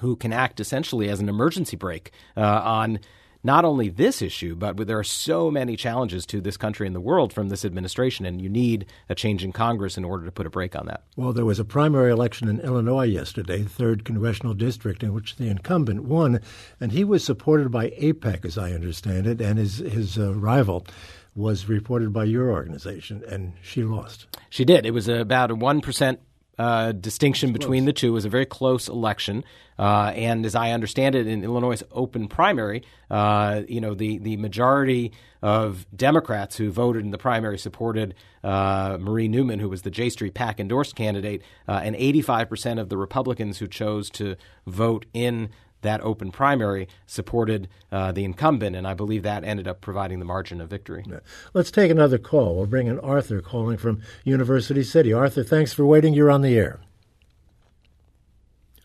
who 0.00 0.16
can 0.16 0.32
act 0.32 0.60
essentially 0.60 1.08
as 1.08 1.20
an 1.20 1.28
emergency 1.28 1.76
brake 1.76 2.12
uh, 2.36 2.60
on 2.64 2.98
not 3.44 3.64
only 3.64 3.88
this 3.88 4.22
issue, 4.22 4.54
but 4.54 4.76
there 4.86 4.98
are 4.98 5.04
so 5.04 5.50
many 5.50 5.76
challenges 5.76 6.24
to 6.26 6.40
this 6.40 6.56
country 6.56 6.86
and 6.86 6.94
the 6.94 7.00
world 7.00 7.32
from 7.32 7.48
this 7.48 7.64
administration, 7.64 8.24
and 8.24 8.40
you 8.40 8.48
need 8.48 8.86
a 9.08 9.14
change 9.14 9.44
in 9.44 9.52
Congress 9.52 9.96
in 9.96 10.04
order 10.04 10.24
to 10.24 10.32
put 10.32 10.46
a 10.46 10.50
brake 10.50 10.76
on 10.76 10.86
that. 10.86 11.02
Well, 11.16 11.32
there 11.32 11.44
was 11.44 11.58
a 11.58 11.64
primary 11.64 12.12
election 12.12 12.48
in 12.48 12.60
Illinois 12.60 13.06
yesterday, 13.06 13.62
third 13.62 14.04
congressional 14.04 14.54
district, 14.54 15.02
in 15.02 15.12
which 15.12 15.36
the 15.36 15.48
incumbent 15.48 16.04
won, 16.04 16.40
and 16.80 16.92
he 16.92 17.04
was 17.04 17.24
supported 17.24 17.70
by 17.70 17.90
AIPAC, 17.90 18.44
as 18.44 18.58
I 18.58 18.72
understand 18.72 19.26
it, 19.26 19.40
and 19.40 19.58
his 19.58 19.78
his 19.78 20.18
uh, 20.18 20.34
rival 20.34 20.86
was 21.34 21.68
reported 21.68 22.12
by 22.12 22.24
your 22.24 22.50
organization, 22.50 23.22
and 23.26 23.54
she 23.62 23.82
lost. 23.82 24.26
She 24.50 24.64
did. 24.64 24.84
It 24.84 24.90
was 24.92 25.08
about 25.08 25.50
a 25.50 25.54
one 25.54 25.80
percent 25.80 26.20
uh, 26.58 26.92
distinction 26.92 27.52
between 27.52 27.84
the 27.86 27.92
two. 27.92 28.08
It 28.08 28.10
was 28.10 28.24
a 28.24 28.28
very 28.28 28.46
close 28.46 28.88
election, 28.88 29.44
uh, 29.78 30.12
and 30.14 30.44
as 30.44 30.54
I 30.54 30.72
understand 30.72 31.14
it, 31.14 31.26
in 31.26 31.42
Illinois' 31.42 31.82
open 31.90 32.28
primary, 32.28 32.82
uh, 33.10 33.62
you 33.68 33.80
know, 33.80 33.94
the 33.94 34.18
the 34.18 34.36
majority 34.36 35.12
of 35.40 35.86
Democrats 35.96 36.56
who 36.56 36.70
voted 36.70 37.04
in 37.04 37.10
the 37.10 37.18
primary 37.18 37.58
supported 37.58 38.14
uh, 38.44 38.98
Marie 39.00 39.28
Newman, 39.28 39.58
who 39.58 39.68
was 39.68 39.82
the 39.82 39.90
J 39.90 40.10
Street 40.10 40.34
PAC 40.34 40.60
endorsed 40.60 40.94
candidate, 40.94 41.42
uh, 41.66 41.80
and 41.82 41.96
85 41.96 42.48
percent 42.48 42.80
of 42.80 42.88
the 42.88 42.96
Republicans 42.96 43.58
who 43.58 43.66
chose 43.66 44.10
to 44.10 44.36
vote 44.66 45.06
in 45.14 45.50
that 45.82 46.00
open 46.00 46.32
primary 46.32 46.88
supported 47.06 47.68
uh, 47.90 48.12
the 48.12 48.24
incumbent, 48.24 48.74
and 48.74 48.86
I 48.86 48.94
believe 48.94 49.22
that 49.22 49.44
ended 49.44 49.68
up 49.68 49.80
providing 49.80 50.18
the 50.18 50.24
margin 50.24 50.60
of 50.60 50.68
victory. 50.68 51.04
Let's 51.52 51.70
take 51.70 51.90
another 51.90 52.18
call. 52.18 52.56
We'll 52.56 52.66
bring 52.66 52.86
in 52.86 52.98
Arthur 53.00 53.40
calling 53.40 53.76
from 53.76 54.00
University 54.24 54.82
City. 54.82 55.12
Arthur, 55.12 55.44
thanks 55.44 55.72
for 55.72 55.84
waiting. 55.84 56.14
You're 56.14 56.30
on 56.30 56.42
the 56.42 56.56
air. 56.56 56.80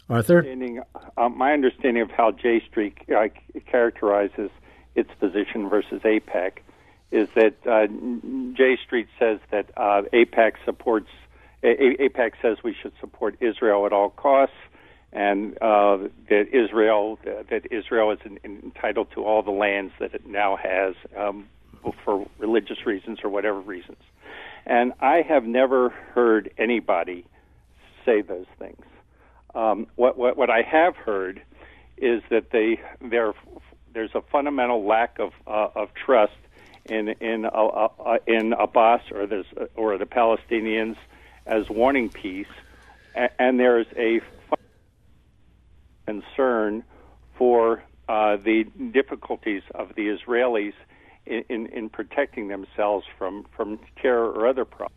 Arthur? 0.10 0.46
Uh, 1.18 1.30
my 1.30 1.54
understanding 1.54 2.02
of 2.02 2.12
how 2.12 2.32
J 2.32 2.62
Street 2.70 2.98
uh, 3.16 3.28
characterizes 3.66 4.50
its 4.96 5.10
position 5.20 5.70
versus 5.70 6.02
AIPAC 6.04 6.60
is 7.12 7.28
that 7.36 7.56
uh, 7.66 7.88
J 8.54 8.78
Street 8.86 9.08
says 9.20 9.40
that 9.52 9.70
uh, 9.78 10.04
AIPAC 10.14 10.54
supports, 10.66 11.10
AIPAC 11.64 12.34
says 12.42 12.58
we 12.64 12.76
should 12.82 12.94
support 13.00 13.36
Israel 13.42 13.86
at 13.86 13.94
all 13.94 14.10
costs 14.10 14.56
and 15.14 15.58
uh, 15.62 15.98
that 16.30 16.48
Israel 16.52 17.20
that 17.24 17.72
Israel 17.72 18.12
is 18.12 18.20
entitled 18.44 19.12
to 19.12 19.24
all 19.24 19.42
the 19.42 19.52
lands 19.52 19.94
that 20.00 20.14
it 20.14 20.26
now 20.26 20.58
has 20.58 20.96
um, 21.16 21.48
for 22.04 22.28
religious 22.38 22.86
reasons 22.86 23.20
or 23.24 23.30
whatever 23.30 23.60
reasons. 23.60 23.98
And 24.66 24.94
I 25.00 25.22
have 25.22 25.46
never 25.46 25.90
heard 25.90 26.52
anybody 26.58 27.26
say 28.06 28.22
those 28.22 28.46
things. 28.60 28.84
Um, 29.56 29.88
what, 29.96 30.18
what, 30.18 30.36
what 30.38 30.50
I 30.50 30.62
have 30.62 30.96
heard 30.98 31.42
is 31.98 32.22
that 32.30 32.52
they 32.52 32.80
there 33.02 33.34
there's 33.94 34.14
a 34.14 34.22
fundamental 34.22 34.86
lack 34.86 35.20
of 35.20 35.32
uh, 35.48 35.70
of 35.74 35.90
trust 35.94 36.34
in 36.86 37.10
in 37.20 37.46
uh, 37.46 37.50
uh, 37.50 38.18
in 38.28 38.54
Abbas 38.54 39.02
or 39.12 39.26
there's 39.26 39.48
or 39.76 39.98
the 39.98 40.06
Palestinians 40.06 40.96
as 41.46 41.70
wanting 41.70 42.10
peace, 42.10 42.46
and 43.16 43.60
there's 43.60 43.88
a 43.96 44.22
concern 46.08 46.84
for 47.38 47.84
uh, 48.08 48.38
the 48.38 48.64
difficulties 48.94 49.64
of 49.76 49.90
the 49.96 50.08
Israelis 50.08 50.74
in, 51.26 51.44
in, 51.50 51.68
in, 51.68 51.90
protecting 51.90 52.48
themselves 52.48 53.06
from, 53.18 53.46
from 53.56 53.80
terror 54.02 54.32
or 54.32 54.48
other 54.48 54.64
problems. 54.64 54.96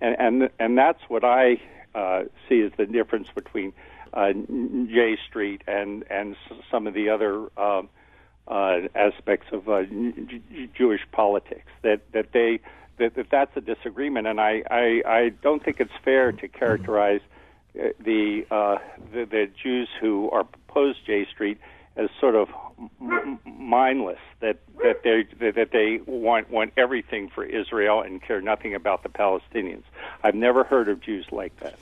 And, 0.00 0.16
and, 0.18 0.50
and 0.60 0.78
that's 0.78 1.02
what 1.08 1.24
I 1.24 1.60
uh, 1.94 2.24
see 2.48 2.62
as 2.62 2.70
the 2.76 2.86
difference 2.86 3.28
between 3.34 3.72
uh, 4.12 4.32
J 4.32 5.18
Street 5.28 5.62
and, 5.66 6.04
and 6.08 6.36
some 6.70 6.86
of 6.86 6.94
the 6.94 7.10
other 7.10 7.48
um, 7.58 7.88
uh, 8.46 8.82
aspects 8.94 9.48
of 9.50 9.68
uh, 9.68 9.82
Jewish 10.74 11.02
politics. 11.10 11.70
That, 11.82 12.00
that, 12.12 12.32
they, 12.32 12.60
that, 12.98 13.16
that 13.16 13.26
that's 13.30 13.56
a 13.56 13.60
disagreement, 13.60 14.28
and 14.28 14.40
I, 14.40 14.62
I, 14.70 15.02
I 15.04 15.28
don't 15.42 15.64
think 15.64 15.80
it's 15.80 15.92
fair 16.04 16.30
to 16.30 16.46
characterize 16.46 17.22
the, 17.98 18.46
uh, 18.50 18.76
the 19.12 19.24
the 19.24 19.50
Jews 19.62 19.88
who 20.00 20.30
are 20.30 20.46
opposed 20.68 21.04
J 21.06 21.26
Street 21.32 21.58
as 21.96 22.10
sort 22.20 22.34
of 22.34 22.48
m- 23.00 23.38
mindless 23.44 24.18
that 24.40 24.58
that 24.82 25.02
they 25.02 25.26
that 25.50 25.70
they 25.72 26.00
want 26.06 26.50
want 26.50 26.72
everything 26.76 27.30
for 27.34 27.44
Israel 27.44 28.02
and 28.02 28.22
care 28.22 28.40
nothing 28.40 28.74
about 28.74 29.02
the 29.02 29.08
Palestinians. 29.08 29.84
I've 30.22 30.34
never 30.34 30.64
heard 30.64 30.88
of 30.88 31.00
Jews 31.00 31.26
like 31.30 31.56
that. 31.60 31.78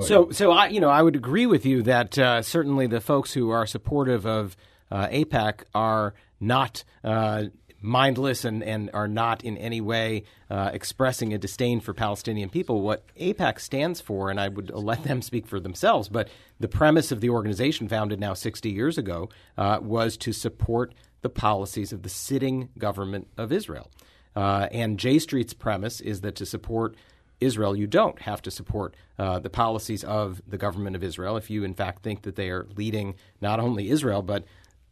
So, 0.00 0.30
so 0.30 0.52
I, 0.52 0.68
you 0.68 0.80
know, 0.80 0.88
I 0.88 1.02
would 1.02 1.16
agree 1.16 1.44
with 1.44 1.66
you 1.66 1.82
that 1.82 2.18
uh, 2.18 2.40
certainly 2.40 2.86
the 2.86 3.00
folks 3.00 3.34
who 3.34 3.50
are 3.50 3.66
supportive 3.66 4.26
of 4.26 4.56
uh, 4.90 5.08
AIPAC 5.08 5.64
are 5.74 6.14
not 6.40 6.84
uh, 7.04 7.44
mindless 7.82 8.44
and, 8.44 8.62
and 8.62 8.90
are 8.94 9.08
not 9.08 9.44
in 9.44 9.58
any 9.58 9.80
way 9.80 10.24
uh, 10.48 10.70
expressing 10.72 11.34
a 11.34 11.38
disdain 11.38 11.80
for 11.80 11.92
Palestinian 11.92 12.48
people. 12.48 12.80
What 12.80 13.04
AIPAC 13.16 13.60
stands 13.60 14.00
for, 14.00 14.30
and 14.30 14.40
I 14.40 14.48
would 14.48 14.70
let 14.70 15.02
them 15.04 15.20
speak 15.20 15.46
for 15.46 15.60
themselves, 15.60 16.08
but 16.08 16.28
the 16.60 16.68
premise 16.68 17.12
of 17.12 17.20
the 17.20 17.30
organization, 17.30 17.88
founded 17.88 18.20
now 18.20 18.34
60 18.34 18.70
years 18.70 18.96
ago, 18.96 19.28
uh, 19.58 19.80
was 19.82 20.16
to 20.18 20.32
support 20.32 20.94
the 21.22 21.28
policies 21.28 21.92
of 21.92 22.02
the 22.02 22.08
sitting 22.08 22.68
government 22.78 23.28
of 23.36 23.52
Israel. 23.52 23.90
Uh, 24.34 24.68
and 24.72 24.98
J 24.98 25.18
Street's 25.18 25.52
premise 25.52 26.00
is 26.00 26.22
that 26.22 26.36
to 26.36 26.46
support 26.46 26.96
Israel, 27.40 27.76
you 27.76 27.86
don't 27.86 28.20
have 28.22 28.40
to 28.42 28.50
support 28.50 28.94
uh, 29.18 29.38
the 29.38 29.50
policies 29.50 30.04
of 30.04 30.40
the 30.46 30.56
government 30.56 30.96
of 30.96 31.02
Israel 31.02 31.36
if 31.36 31.50
you, 31.50 31.64
in 31.64 31.74
fact, 31.74 32.02
think 32.02 32.22
that 32.22 32.36
they 32.36 32.50
are 32.50 32.66
leading 32.76 33.14
not 33.40 33.60
only 33.60 33.90
Israel, 33.90 34.22
but 34.22 34.44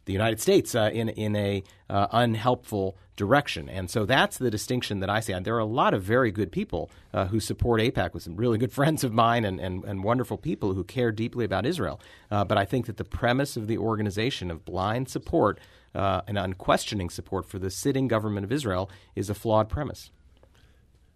the 0.05 0.13
United 0.13 0.39
States 0.41 0.75
uh, 0.75 0.89
in 0.93 1.09
in 1.09 1.35
a 1.35 1.63
uh, 1.89 2.07
unhelpful 2.11 2.97
direction, 3.15 3.69
and 3.69 3.89
so 3.89 4.05
that's 4.05 4.37
the 4.37 4.49
distinction 4.49 4.99
that 4.99 5.09
I 5.09 5.19
see. 5.19 5.33
There 5.33 5.55
are 5.55 5.59
a 5.59 5.65
lot 5.65 5.93
of 5.93 6.01
very 6.03 6.31
good 6.31 6.51
people 6.51 6.89
uh, 7.13 7.25
who 7.25 7.39
support 7.39 7.81
AIPAC, 7.81 8.13
with 8.13 8.23
some 8.23 8.35
really 8.35 8.57
good 8.57 8.71
friends 8.79 9.03
of 9.03 9.13
mine, 9.13 9.45
and, 9.45 9.59
and, 9.59 9.83
and 9.83 10.03
wonderful 10.03 10.37
people 10.37 10.73
who 10.73 10.83
care 10.83 11.11
deeply 11.11 11.45
about 11.45 11.65
Israel. 11.65 11.99
Uh, 12.29 12.43
but 12.43 12.57
I 12.57 12.65
think 12.65 12.85
that 12.87 12.97
the 12.97 13.03
premise 13.03 13.57
of 13.57 13.67
the 13.67 13.77
organization 13.77 14.49
of 14.49 14.65
blind 14.65 15.09
support 15.09 15.59
uh, 15.93 16.21
and 16.27 16.37
unquestioning 16.37 17.09
support 17.09 17.45
for 17.45 17.59
the 17.59 17.69
sitting 17.69 18.07
government 18.07 18.45
of 18.45 18.51
Israel 18.51 18.89
is 19.15 19.29
a 19.29 19.35
flawed 19.35 19.69
premise. 19.69 20.11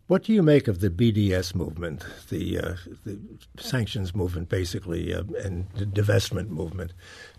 What 0.07 0.21
do 0.21 0.33
you 0.33 0.43
make 0.43 0.67
of 0.67 0.81
the 0.81 0.91
BDS 0.91 1.55
movement, 1.55 2.05
the, 2.29 2.59
uh, 2.59 2.75
the 3.05 3.19
sanctions 3.57 4.13
movement, 4.13 4.49
basically, 4.49 5.11
uh, 5.11 5.23
and 5.43 5.67
the 5.77 5.85
divestment 5.85 6.49
movement, 6.49 6.93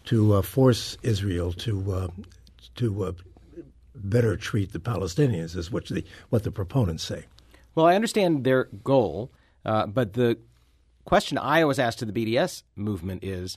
to 0.07 0.35
uh, 0.35 0.43
force 0.43 0.99
Israel 1.03 1.53
to 1.53 1.93
uh, 1.93 2.09
to 2.75 3.05
uh, 3.05 3.13
better 3.95 4.37
treat 4.37 4.73
the 4.73 4.81
Palestinians, 4.81 5.57
is 5.57 5.71
what 5.71 5.87
the 5.87 6.05
what 6.31 6.43
the 6.43 6.51
proponents 6.51 7.05
say? 7.05 7.27
Well, 7.77 7.87
I 7.87 7.95
understand 7.95 8.43
their 8.43 8.65
goal, 8.83 9.31
uh, 9.65 9.87
but 9.87 10.15
the 10.15 10.37
question 11.05 11.39
I 11.39 11.63
always 11.63 11.79
ask 11.79 11.99
to 11.99 12.05
the 12.05 12.13
BDS 12.13 12.65
movement 12.75 13.23
is, 13.23 13.57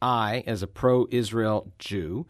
I, 0.00 0.42
as 0.46 0.62
a 0.62 0.66
pro-Israel 0.66 1.70
Jew, 1.78 2.24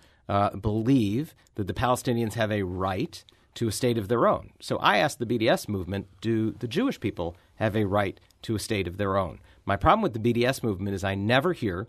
believe 0.60 1.32
that 1.54 1.68
the 1.68 1.74
Palestinians 1.74 2.34
have 2.34 2.50
a 2.50 2.64
right 2.64 3.24
to 3.54 3.68
a 3.68 3.72
state 3.72 3.98
of 3.98 4.08
their 4.08 4.26
own. 4.26 4.50
So 4.60 4.76
I 4.78 4.98
ask 4.98 5.18
the 5.18 5.26
BDS 5.26 5.68
movement 5.68 6.06
do 6.20 6.52
the 6.52 6.68
Jewish 6.68 7.00
people 7.00 7.36
have 7.56 7.76
a 7.76 7.84
right 7.84 8.20
to 8.42 8.54
a 8.54 8.60
state 8.60 8.86
of 8.86 8.96
their 8.96 9.16
own? 9.16 9.40
My 9.64 9.76
problem 9.76 10.02
with 10.02 10.12
the 10.12 10.32
BDS 10.32 10.62
movement 10.62 10.94
is 10.94 11.04
I 11.04 11.14
never 11.14 11.52
hear 11.52 11.88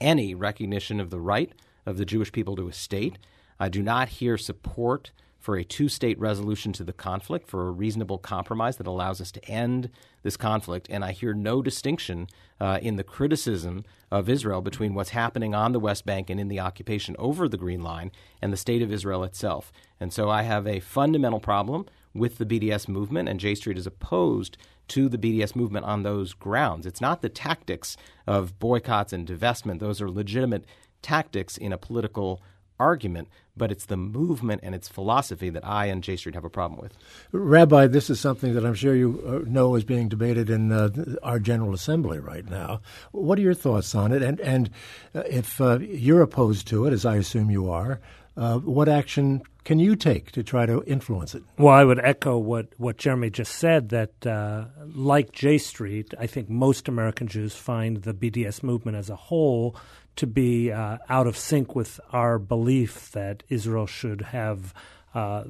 any 0.00 0.34
recognition 0.34 1.00
of 1.00 1.10
the 1.10 1.20
right 1.20 1.52
of 1.86 1.96
the 1.96 2.04
Jewish 2.04 2.32
people 2.32 2.56
to 2.56 2.68
a 2.68 2.72
state. 2.72 3.18
I 3.58 3.68
do 3.68 3.82
not 3.82 4.08
hear 4.08 4.36
support 4.36 5.10
for 5.48 5.56
a 5.56 5.64
two 5.64 5.88
state 5.88 6.20
resolution 6.20 6.74
to 6.74 6.84
the 6.84 6.92
conflict, 6.92 7.48
for 7.48 7.68
a 7.68 7.70
reasonable 7.70 8.18
compromise 8.18 8.76
that 8.76 8.86
allows 8.86 9.18
us 9.18 9.32
to 9.32 9.42
end 9.46 9.88
this 10.22 10.36
conflict. 10.36 10.86
And 10.90 11.02
I 11.02 11.12
hear 11.12 11.32
no 11.32 11.62
distinction 11.62 12.26
uh, 12.60 12.78
in 12.82 12.96
the 12.96 13.02
criticism 13.02 13.86
of 14.10 14.28
Israel 14.28 14.60
between 14.60 14.92
what's 14.92 15.08
happening 15.08 15.54
on 15.54 15.72
the 15.72 15.80
West 15.80 16.04
Bank 16.04 16.28
and 16.28 16.38
in 16.38 16.48
the 16.48 16.60
occupation 16.60 17.16
over 17.18 17.48
the 17.48 17.56
Green 17.56 17.82
Line 17.82 18.12
and 18.42 18.52
the 18.52 18.58
state 18.58 18.82
of 18.82 18.92
Israel 18.92 19.24
itself. 19.24 19.72
And 19.98 20.12
so 20.12 20.28
I 20.28 20.42
have 20.42 20.66
a 20.66 20.80
fundamental 20.80 21.40
problem 21.40 21.86
with 22.12 22.36
the 22.36 22.44
BDS 22.44 22.86
movement, 22.86 23.30
and 23.30 23.40
J 23.40 23.54
Street 23.54 23.78
is 23.78 23.86
opposed 23.86 24.58
to 24.88 25.08
the 25.08 25.16
BDS 25.16 25.56
movement 25.56 25.86
on 25.86 26.02
those 26.02 26.34
grounds. 26.34 26.84
It's 26.84 27.00
not 27.00 27.22
the 27.22 27.30
tactics 27.30 27.96
of 28.26 28.58
boycotts 28.58 29.14
and 29.14 29.26
divestment, 29.26 29.78
those 29.78 30.02
are 30.02 30.10
legitimate 30.10 30.66
tactics 31.00 31.56
in 31.56 31.72
a 31.72 31.78
political 31.78 32.42
argument, 32.78 33.28
but 33.56 33.70
it's 33.70 33.86
the 33.86 33.96
movement 33.96 34.60
and 34.62 34.74
its 34.74 34.88
philosophy 34.88 35.50
that 35.50 35.66
I 35.66 35.86
and 35.86 36.02
J 36.02 36.16
Street 36.16 36.34
have 36.34 36.44
a 36.44 36.50
problem 36.50 36.80
with. 36.80 36.96
Rabbi, 37.32 37.86
this 37.86 38.10
is 38.10 38.20
something 38.20 38.54
that 38.54 38.64
I'm 38.64 38.74
sure 38.74 38.94
you 38.94 39.22
uh, 39.26 39.50
know 39.50 39.74
is 39.74 39.84
being 39.84 40.08
debated 40.08 40.48
in 40.50 40.72
uh, 40.72 40.90
our 41.22 41.38
General 41.38 41.74
Assembly 41.74 42.18
right 42.18 42.48
now. 42.48 42.80
What 43.12 43.38
are 43.38 43.42
your 43.42 43.54
thoughts 43.54 43.94
on 43.94 44.12
it? 44.12 44.22
And, 44.22 44.40
and 44.40 44.70
uh, 45.14 45.22
if 45.28 45.60
uh, 45.60 45.78
you're 45.80 46.22
opposed 46.22 46.68
to 46.68 46.86
it, 46.86 46.92
as 46.92 47.04
I 47.04 47.16
assume 47.16 47.50
you 47.50 47.70
are, 47.70 48.00
uh, 48.36 48.58
what 48.58 48.88
action 48.88 49.42
can 49.64 49.80
you 49.80 49.96
take 49.96 50.30
to 50.32 50.42
try 50.42 50.64
to 50.64 50.82
influence 50.84 51.34
it? 51.34 51.42
Well, 51.58 51.74
I 51.74 51.84
would 51.84 51.98
echo 52.02 52.38
what, 52.38 52.68
what 52.78 52.96
Jeremy 52.96 53.30
just 53.30 53.56
said 53.56 53.88
that, 53.90 54.26
uh, 54.26 54.66
like 54.94 55.32
J 55.32 55.58
Street, 55.58 56.14
I 56.18 56.26
think 56.26 56.48
most 56.48 56.88
American 56.88 57.26
Jews 57.26 57.54
find 57.54 57.98
the 57.98 58.14
BDS 58.14 58.62
movement 58.62 58.96
as 58.96 59.10
a 59.10 59.16
whole 59.16 59.76
to 60.18 60.26
be 60.26 60.70
uh, 60.70 60.98
out 61.08 61.26
of 61.26 61.36
sync 61.36 61.74
with 61.74 62.00
our 62.12 62.38
belief 62.38 63.10
that 63.12 63.42
Israel 63.48 63.86
should 63.86 64.20
have 64.20 64.74
uh, 65.14 65.44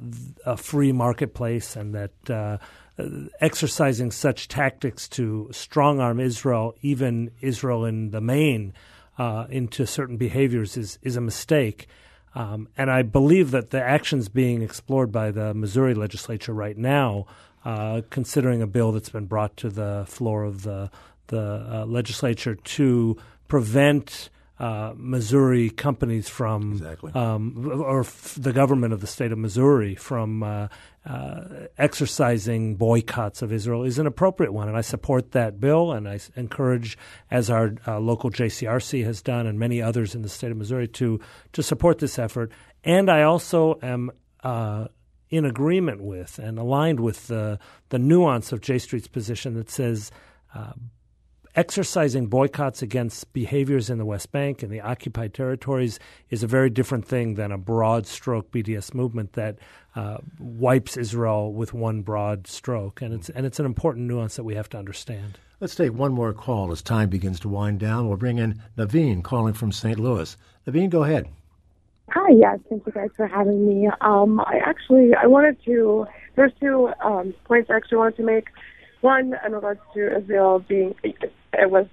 a 0.45 0.57
free 0.57 0.91
marketplace 0.91 1.75
and 1.75 1.93
that 1.93 2.29
uh, 2.29 2.57
exercising 3.41 4.11
such 4.11 4.47
tactics 4.47 5.07
to 5.07 5.49
strong 5.51 5.99
arm 5.99 6.19
Israel, 6.19 6.75
even 6.81 7.31
Israel 7.41 7.85
in 7.85 8.11
the 8.11 8.21
main, 8.21 8.73
uh, 9.17 9.45
into 9.49 9.85
certain 9.85 10.17
behaviors 10.17 10.77
is, 10.77 10.97
is 11.01 11.15
a 11.15 11.21
mistake. 11.21 11.87
Um, 12.35 12.69
and 12.77 12.89
I 12.89 13.01
believe 13.01 13.51
that 13.51 13.71
the 13.71 13.81
actions 13.81 14.29
being 14.29 14.61
explored 14.61 15.11
by 15.11 15.31
the 15.31 15.53
Missouri 15.53 15.93
legislature 15.93 16.53
right 16.53 16.77
now, 16.77 17.25
uh, 17.65 18.01
considering 18.09 18.61
a 18.61 18.67
bill 18.67 18.91
that's 18.91 19.09
been 19.09 19.25
brought 19.25 19.57
to 19.57 19.69
the 19.69 20.05
floor 20.07 20.43
of 20.43 20.63
the 20.63 20.89
the 21.27 21.65
uh, 21.71 21.85
legislature 21.85 22.55
to 22.55 23.15
prevent 23.47 24.29
uh, 24.59 24.93
Missouri 24.97 25.69
companies 25.69 26.27
from, 26.27 26.73
exactly. 26.73 27.13
um, 27.13 27.71
or 27.81 28.01
f- 28.01 28.35
the 28.37 28.51
government 28.51 28.91
of 28.93 28.99
the 28.99 29.07
state 29.07 29.31
of 29.31 29.37
Missouri 29.37 29.95
from 29.95 30.43
uh, 30.43 30.67
uh, 31.05 31.43
exercising 31.77 32.75
boycotts 32.75 33.41
of 33.41 33.53
Israel 33.53 33.83
is 33.83 33.99
an 33.99 34.05
appropriate 34.05 34.51
one. 34.51 34.67
And 34.67 34.77
I 34.77 34.81
support 34.81 35.31
that 35.31 35.61
bill, 35.61 35.93
and 35.93 36.09
I 36.09 36.15
s- 36.15 36.29
encourage, 36.35 36.97
as 37.31 37.49
our 37.49 37.75
uh, 37.87 37.99
local 37.99 38.29
JCRC 38.29 39.05
has 39.05 39.21
done 39.21 39.47
and 39.47 39.57
many 39.57 39.81
others 39.81 40.13
in 40.13 40.23
the 40.23 40.29
state 40.29 40.51
of 40.51 40.57
Missouri, 40.57 40.89
to, 40.89 41.21
to 41.53 41.63
support 41.63 41.99
this 41.99 42.19
effort. 42.19 42.51
And 42.83 43.09
I 43.09 43.23
also 43.23 43.79
am 43.81 44.11
uh, 44.43 44.87
in 45.29 45.45
agreement 45.45 46.01
with 46.01 46.37
and 46.37 46.59
aligned 46.59 46.99
with 46.99 47.27
the, 47.27 47.59
the 47.89 47.99
nuance 47.99 48.51
of 48.51 48.59
J 48.59 48.77
Street's 48.77 49.07
position 49.07 49.53
that 49.53 49.69
says 49.69 50.11
uh, 50.53 50.73
exercising 51.55 52.27
boycotts 52.27 52.81
against 52.81 53.31
behaviors 53.33 53.89
in 53.89 53.97
the 53.97 54.05
West 54.05 54.31
Bank 54.31 54.63
and 54.63 54.71
the 54.71 54.81
occupied 54.81 55.33
territories 55.33 55.99
is 56.29 56.43
a 56.43 56.47
very 56.47 56.69
different 56.69 57.05
thing 57.05 57.35
than 57.35 57.51
a 57.51 57.57
broad 57.57 58.05
stroke 58.05 58.51
BDS 58.51 58.93
movement 58.93 59.33
that 59.33 59.57
uh, 59.95 60.17
wipes 60.39 60.97
Israel 60.97 61.53
with 61.53 61.73
one 61.73 62.01
broad 62.01 62.47
stroke. 62.47 63.01
And 63.01 63.13
it's, 63.13 63.29
and 63.29 63.45
it's 63.45 63.59
an 63.59 63.65
important 63.65 64.07
nuance 64.07 64.35
that 64.35 64.43
we 64.43 64.55
have 64.55 64.69
to 64.69 64.77
understand. 64.77 65.39
Let's 65.59 65.75
take 65.75 65.93
one 65.93 66.13
more 66.13 66.31
call 66.33 66.71
as 66.71 66.81
time 66.81 67.09
begins 67.09 67.39
to 67.41 67.49
wind 67.49 67.79
down. 67.79 68.07
We'll 68.07 68.17
bring 68.17 68.37
in 68.37 68.61
Naveen 68.77 69.23
calling 69.23 69.53
from 69.53 69.71
St. 69.71 69.99
Louis. 69.99 70.37
Naveen, 70.65 70.89
go 70.89 71.03
ahead. 71.03 71.27
Hi, 72.11 72.31
yes, 72.31 72.59
thank 72.69 72.85
you 72.87 72.91
guys 72.91 73.09
for 73.15 73.27
having 73.27 73.67
me. 73.67 73.87
Um, 74.01 74.39
I 74.39 74.59
actually 74.65 75.11
I 75.13 75.27
wanted 75.27 75.63
to 75.65 76.07
there's 76.35 76.51
two 76.59 76.89
um, 77.03 77.35
points 77.43 77.69
I 77.69 77.75
actually 77.75 77.97
wanted 77.97 78.17
to 78.17 78.23
make. 78.23 78.47
One 79.01 79.35
in 79.45 79.51
regards 79.51 79.79
to 79.93 80.17
Israel 80.17 80.59
being 80.67 80.95
it 81.53 81.69
was 81.69 81.85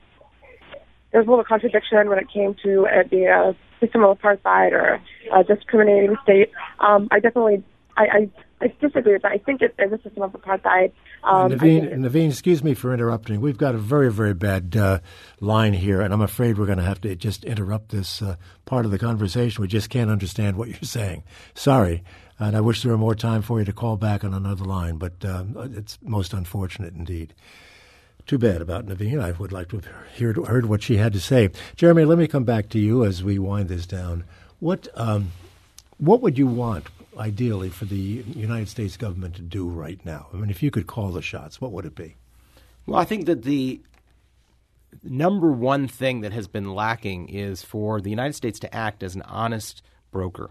there 1.12 1.20
was 1.20 1.28
a 1.28 1.30
little 1.30 1.44
contradiction 1.44 2.08
when 2.08 2.18
it 2.18 2.26
came 2.32 2.54
to 2.62 2.86
uh, 2.86 3.02
the 3.10 3.26
uh, 3.26 3.52
system 3.80 4.04
of 4.04 4.18
apartheid 4.18 4.72
or 4.72 5.00
a 5.32 5.44
discriminating 5.44 6.16
state. 6.22 6.50
Um, 6.80 7.08
I 7.10 7.20
definitely 7.20 7.64
I, 7.96 8.02
I, 8.02 8.30
I 8.60 8.66
disagree 8.80 9.14
with 9.14 9.22
that. 9.22 9.32
I 9.32 9.38
think 9.38 9.62
it 9.62 9.74
is 9.78 9.92
a 9.92 10.02
system 10.02 10.22
of 10.22 10.32
apartheid. 10.32 10.92
Um, 11.24 11.52
Naveen, 11.52 11.92
Naveen, 11.94 12.28
excuse 12.28 12.62
me 12.62 12.74
for 12.74 12.92
interrupting. 12.92 13.40
We've 13.40 13.56
got 13.56 13.74
a 13.74 13.78
very, 13.78 14.12
very 14.12 14.34
bad 14.34 14.76
uh, 14.76 15.00
line 15.40 15.72
here, 15.72 16.00
and 16.00 16.12
I'm 16.12 16.20
afraid 16.20 16.58
we're 16.58 16.66
going 16.66 16.78
to 16.78 16.84
have 16.84 17.00
to 17.02 17.16
just 17.16 17.44
interrupt 17.44 17.90
this 17.90 18.20
uh, 18.20 18.36
part 18.64 18.84
of 18.84 18.90
the 18.90 18.98
conversation. 18.98 19.62
We 19.62 19.68
just 19.68 19.90
can't 19.90 20.10
understand 20.10 20.56
what 20.56 20.68
you're 20.68 20.78
saying. 20.82 21.24
Sorry. 21.54 22.04
And 22.38 22.54
I 22.54 22.60
wish 22.60 22.82
there 22.82 22.92
were 22.92 22.98
more 22.98 23.14
time 23.14 23.40
for 23.40 23.58
you 23.58 23.64
to 23.64 23.72
call 23.72 23.96
back 23.96 24.22
on 24.22 24.34
another 24.34 24.64
line, 24.64 24.98
but 24.98 25.24
um, 25.24 25.56
it's 25.74 25.98
most 26.02 26.34
unfortunate 26.34 26.94
indeed. 26.94 27.34
Too 28.26 28.38
bad 28.38 28.60
about 28.60 28.86
Naveen. 28.86 29.22
I 29.22 29.30
would 29.32 29.52
like 29.52 29.68
to 29.68 29.76
have 29.76 29.86
heard, 29.86 30.36
heard 30.46 30.66
what 30.66 30.82
she 30.82 30.96
had 30.96 31.12
to 31.12 31.20
say. 31.20 31.50
Jeremy, 31.76 32.04
let 32.04 32.18
me 32.18 32.26
come 32.26 32.44
back 32.44 32.68
to 32.70 32.78
you 32.78 33.04
as 33.04 33.22
we 33.22 33.38
wind 33.38 33.68
this 33.68 33.86
down. 33.86 34.24
What 34.58 34.88
um, 34.94 35.30
what 35.98 36.22
would 36.22 36.36
you 36.36 36.46
want 36.46 36.88
ideally 37.16 37.70
for 37.70 37.84
the 37.84 37.96
United 37.96 38.68
States 38.68 38.96
government 38.96 39.36
to 39.36 39.42
do 39.42 39.68
right 39.68 40.04
now? 40.04 40.26
I 40.32 40.36
mean, 40.38 40.50
if 40.50 40.62
you 40.62 40.70
could 40.72 40.86
call 40.86 41.12
the 41.12 41.22
shots, 41.22 41.60
what 41.60 41.70
would 41.72 41.86
it 41.86 41.94
be? 41.94 42.16
Well, 42.84 42.98
I 42.98 43.04
think 43.04 43.26
that 43.26 43.44
the 43.44 43.80
number 45.02 45.52
one 45.52 45.86
thing 45.86 46.20
that 46.22 46.32
has 46.32 46.48
been 46.48 46.74
lacking 46.74 47.28
is 47.28 47.62
for 47.62 48.00
the 48.00 48.10
United 48.10 48.34
States 48.34 48.58
to 48.60 48.74
act 48.74 49.02
as 49.02 49.14
an 49.14 49.22
honest 49.22 49.82
broker, 50.10 50.50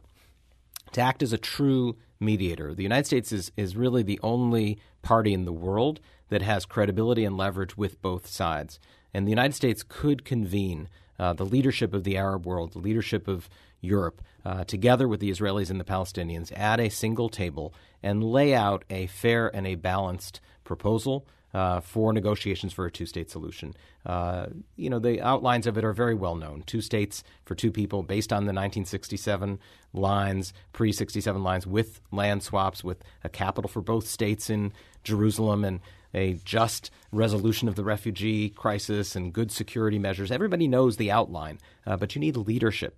to 0.93 1.01
act 1.01 1.21
as 1.21 1.33
a 1.33 1.37
true 1.37 1.97
mediator. 2.19 2.73
The 2.73 2.83
United 2.83 3.05
States 3.05 3.31
is, 3.31 3.51
is 3.57 3.75
really 3.75 4.03
the 4.03 4.19
only 4.23 4.79
party 5.01 5.33
in 5.33 5.45
the 5.45 5.53
world 5.53 5.99
that 6.29 6.41
has 6.41 6.65
credibility 6.65 7.25
and 7.25 7.37
leverage 7.37 7.77
with 7.77 8.01
both 8.01 8.27
sides. 8.27 8.79
And 9.13 9.25
the 9.25 9.31
United 9.31 9.53
States 9.53 9.83
could 9.87 10.25
convene 10.25 10.89
uh, 11.17 11.33
the 11.33 11.45
leadership 11.45 11.93
of 11.93 12.03
the 12.03 12.17
Arab 12.17 12.45
world, 12.45 12.73
the 12.73 12.79
leadership 12.79 13.27
of 13.27 13.49
Europe, 13.81 14.21
uh, 14.43 14.63
together 14.63 15.07
with 15.07 15.19
the 15.19 15.29
Israelis 15.29 15.69
and 15.69 15.79
the 15.79 15.85
Palestinians 15.85 16.51
at 16.57 16.79
a 16.79 16.89
single 16.89 17.29
table 17.29 17.73
and 18.03 18.23
lay 18.23 18.53
out 18.53 18.83
a 18.89 19.07
fair 19.07 19.53
and 19.55 19.65
a 19.65 19.75
balanced 19.75 20.41
proposal 20.63 21.25
uh, 21.53 21.79
for 21.79 22.11
negotiations 22.11 22.73
for 22.73 22.85
a 22.85 22.91
two 22.91 23.05
state 23.05 23.31
solution. 23.31 23.73
Uh, 24.05 24.47
you 24.75 24.89
know, 24.89 24.99
the 24.99 25.21
outlines 25.21 25.65
of 25.65 25.77
it 25.77 25.85
are 25.85 25.93
very 25.93 26.13
well 26.13 26.35
known. 26.35 26.63
Two 26.65 26.81
states 26.81 27.23
for 27.45 27.55
two 27.55 27.71
people 27.71 28.03
based 28.03 28.33
on 28.33 28.43
the 28.43 28.51
1967 28.51 29.57
lines, 29.93 30.53
pre 30.73 30.91
67 30.91 31.41
lines, 31.41 31.65
with 31.65 32.01
land 32.11 32.43
swaps, 32.43 32.83
with 32.83 33.01
a 33.23 33.29
capital 33.29 33.69
for 33.69 33.81
both 33.81 34.05
states 34.05 34.49
in 34.49 34.73
Jerusalem 35.05 35.63
and 35.63 35.79
a 36.15 36.39
just 36.45 36.89
resolution 37.11 37.67
of 37.67 37.75
the 37.75 37.83
refugee 37.83 38.49
crisis 38.49 39.15
and 39.15 39.33
good 39.33 39.51
security 39.51 39.99
measures. 39.99 40.31
Everybody 40.31 40.67
knows 40.67 40.97
the 40.97 41.11
outline, 41.11 41.59
uh, 41.85 41.97
but 41.97 42.15
you 42.15 42.21
need 42.21 42.37
leadership. 42.37 42.97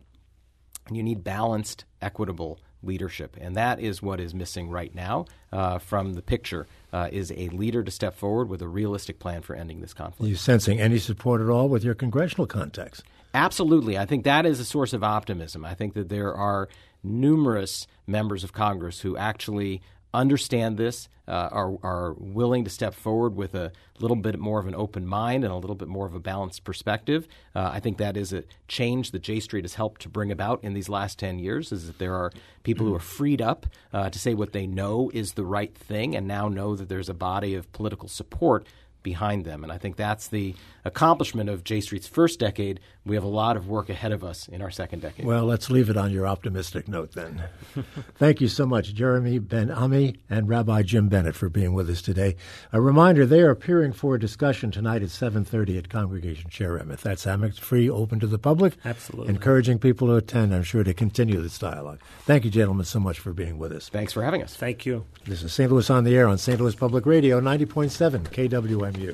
And 0.87 0.95
you 0.95 1.03
need 1.03 1.23
balanced, 1.23 1.83
equitable 2.01 2.59
leadership. 2.81 3.35
And 3.41 3.55
that 3.55 3.79
is 3.79 4.01
what 4.01 4.19
is 4.19 4.33
missing 4.33 4.69
right 4.69 4.93
now 4.93 5.25
uh, 5.51 5.79
from 5.79 6.13
the 6.13 6.21
picture 6.21 6.67
uh, 6.93 7.09
is 7.11 7.31
a 7.31 7.49
leader 7.49 7.83
to 7.83 7.91
step 7.91 8.15
forward 8.15 8.49
with 8.49 8.61
a 8.61 8.67
realistic 8.67 9.19
plan 9.19 9.41
for 9.41 9.55
ending 9.55 9.81
this 9.81 9.93
conflict. 9.93 10.27
Are 10.27 10.29
you 10.29 10.35
sensing 10.35 10.79
any 10.79 10.99
support 10.99 11.41
at 11.41 11.49
all 11.49 11.67
with 11.67 11.83
your 11.83 11.95
congressional 11.95 12.47
contacts? 12.47 13.03
Absolutely. 13.33 13.97
I 13.97 14.05
think 14.05 14.23
that 14.23 14.45
is 14.45 14.59
a 14.59 14.65
source 14.65 14.93
of 14.93 15.03
optimism. 15.03 15.65
I 15.65 15.73
think 15.73 15.93
that 15.95 16.09
there 16.09 16.33
are 16.33 16.69
numerous 17.03 17.87
members 18.05 18.43
of 18.43 18.53
Congress 18.53 19.01
who 19.01 19.17
actually 19.17 19.81
understand 20.13 20.77
this, 20.77 21.09
uh, 21.27 21.49
are, 21.51 21.77
are 21.83 22.13
willing 22.17 22.63
to 22.63 22.69
step 22.69 22.93
forward 22.93 23.35
with 23.35 23.53
a 23.53 23.71
little 23.99 24.15
bit 24.15 24.39
more 24.39 24.59
of 24.59 24.67
an 24.67 24.75
open 24.75 25.05
mind 25.05 25.43
and 25.43 25.51
a 25.51 25.57
little 25.57 25.75
bit 25.75 25.87
more 25.87 26.05
of 26.05 26.15
a 26.15 26.19
balanced 26.19 26.63
perspective. 26.63 27.27
Uh, 27.53 27.69
I 27.73 27.79
think 27.79 27.97
that 27.97 28.15
is 28.15 28.31
a 28.31 28.43
change 28.67 29.11
that 29.11 29.23
J 29.23 29.39
Street 29.41 29.65
has 29.65 29.73
helped 29.73 30.01
to 30.01 30.09
bring 30.09 30.31
about 30.31 30.63
in 30.63 30.73
these 30.73 30.87
last 30.87 31.19
10 31.19 31.39
years 31.39 31.71
is 31.71 31.87
that 31.87 31.99
there 31.99 32.15
are 32.15 32.31
people 32.63 32.85
who 32.85 32.95
are 32.95 32.99
freed 32.99 33.41
up 33.41 33.67
uh, 33.91 34.09
to 34.09 34.17
say 34.17 34.33
what 34.33 34.53
they 34.53 34.65
know 34.65 35.11
is 35.13 35.33
the 35.33 35.45
right 35.45 35.75
thing 35.75 36.15
and 36.15 36.27
now 36.27 36.47
know 36.47 36.75
that 36.75 36.87
there's 36.87 37.09
a 37.09 37.13
body 37.13 37.53
of 37.55 37.71
political 37.73 38.07
support 38.07 38.65
behind 39.07 39.45
them. 39.45 39.63
And 39.63 39.71
I 39.71 39.77
think 39.77 39.95
that's 39.95 40.27
the 40.27 40.53
accomplishment 40.83 41.49
of 41.49 41.63
J 41.63 41.79
Street's 41.79 42.07
first 42.07 42.39
decade. 42.39 42.81
We 43.05 43.15
have 43.15 43.23
a 43.23 43.29
lot 43.29 43.55
of 43.55 43.69
work 43.69 43.89
ahead 43.89 44.11
of 44.11 44.21
us 44.21 44.49
in 44.49 44.61
our 44.61 44.69
second 44.69 45.01
decade. 45.01 45.25
Well, 45.25 45.45
let's 45.45 45.69
leave 45.69 45.89
it 45.89 45.95
on 45.95 46.11
your 46.11 46.27
optimistic 46.27 46.89
note 46.89 47.13
then. 47.13 47.43
Thank 48.15 48.41
you 48.41 48.49
so 48.49 48.65
much, 48.65 48.93
Jeremy 48.93 49.39
Ben 49.39 49.71
Ami 49.71 50.17
and 50.29 50.49
Rabbi 50.49 50.81
Jim 50.81 51.07
Bennett, 51.07 51.35
for 51.35 51.47
being 51.47 51.73
with 51.73 51.89
us 51.89 52.01
today. 52.01 52.35
A 52.73 52.81
reminder: 52.81 53.25
they 53.25 53.39
are 53.39 53.49
appearing 53.49 53.93
for 53.93 54.15
a 54.15 54.19
discussion 54.19 54.71
tonight 54.71 55.01
at 55.01 55.09
7:30 55.09 55.77
at 55.77 55.89
Congregation 55.89 56.49
Cherem. 56.49 56.93
That's 56.99 57.25
Amex 57.25 57.59
free, 57.59 57.89
open 57.89 58.19
to 58.19 58.27
the 58.27 58.37
public. 58.37 58.75
Absolutely, 58.83 59.33
encouraging 59.33 59.79
people 59.79 60.07
to 60.07 60.15
attend. 60.15 60.53
I'm 60.53 60.63
sure 60.63 60.83
to 60.83 60.93
continue 60.93 61.41
this 61.41 61.59
dialogue. 61.59 62.01
Thank 62.25 62.43
you, 62.43 62.51
gentlemen, 62.51 62.85
so 62.85 62.99
much 62.99 63.19
for 63.19 63.31
being 63.31 63.57
with 63.57 63.71
us. 63.71 63.87
Thanks 63.87 64.11
for 64.11 64.21
having 64.21 64.43
us. 64.43 64.55
Thank 64.57 64.85
you. 64.85 65.05
This 65.25 65.43
is 65.43 65.53
St. 65.53 65.71
Louis 65.71 65.89
on 65.89 66.03
the 66.03 66.15
Air 66.15 66.27
on 66.27 66.37
St. 66.37 66.59
Louis 66.59 66.75
Public 66.75 67.05
Radio, 67.05 67.39
90.7 67.39 68.23
KWMU 68.29 68.96
you. 68.97 69.13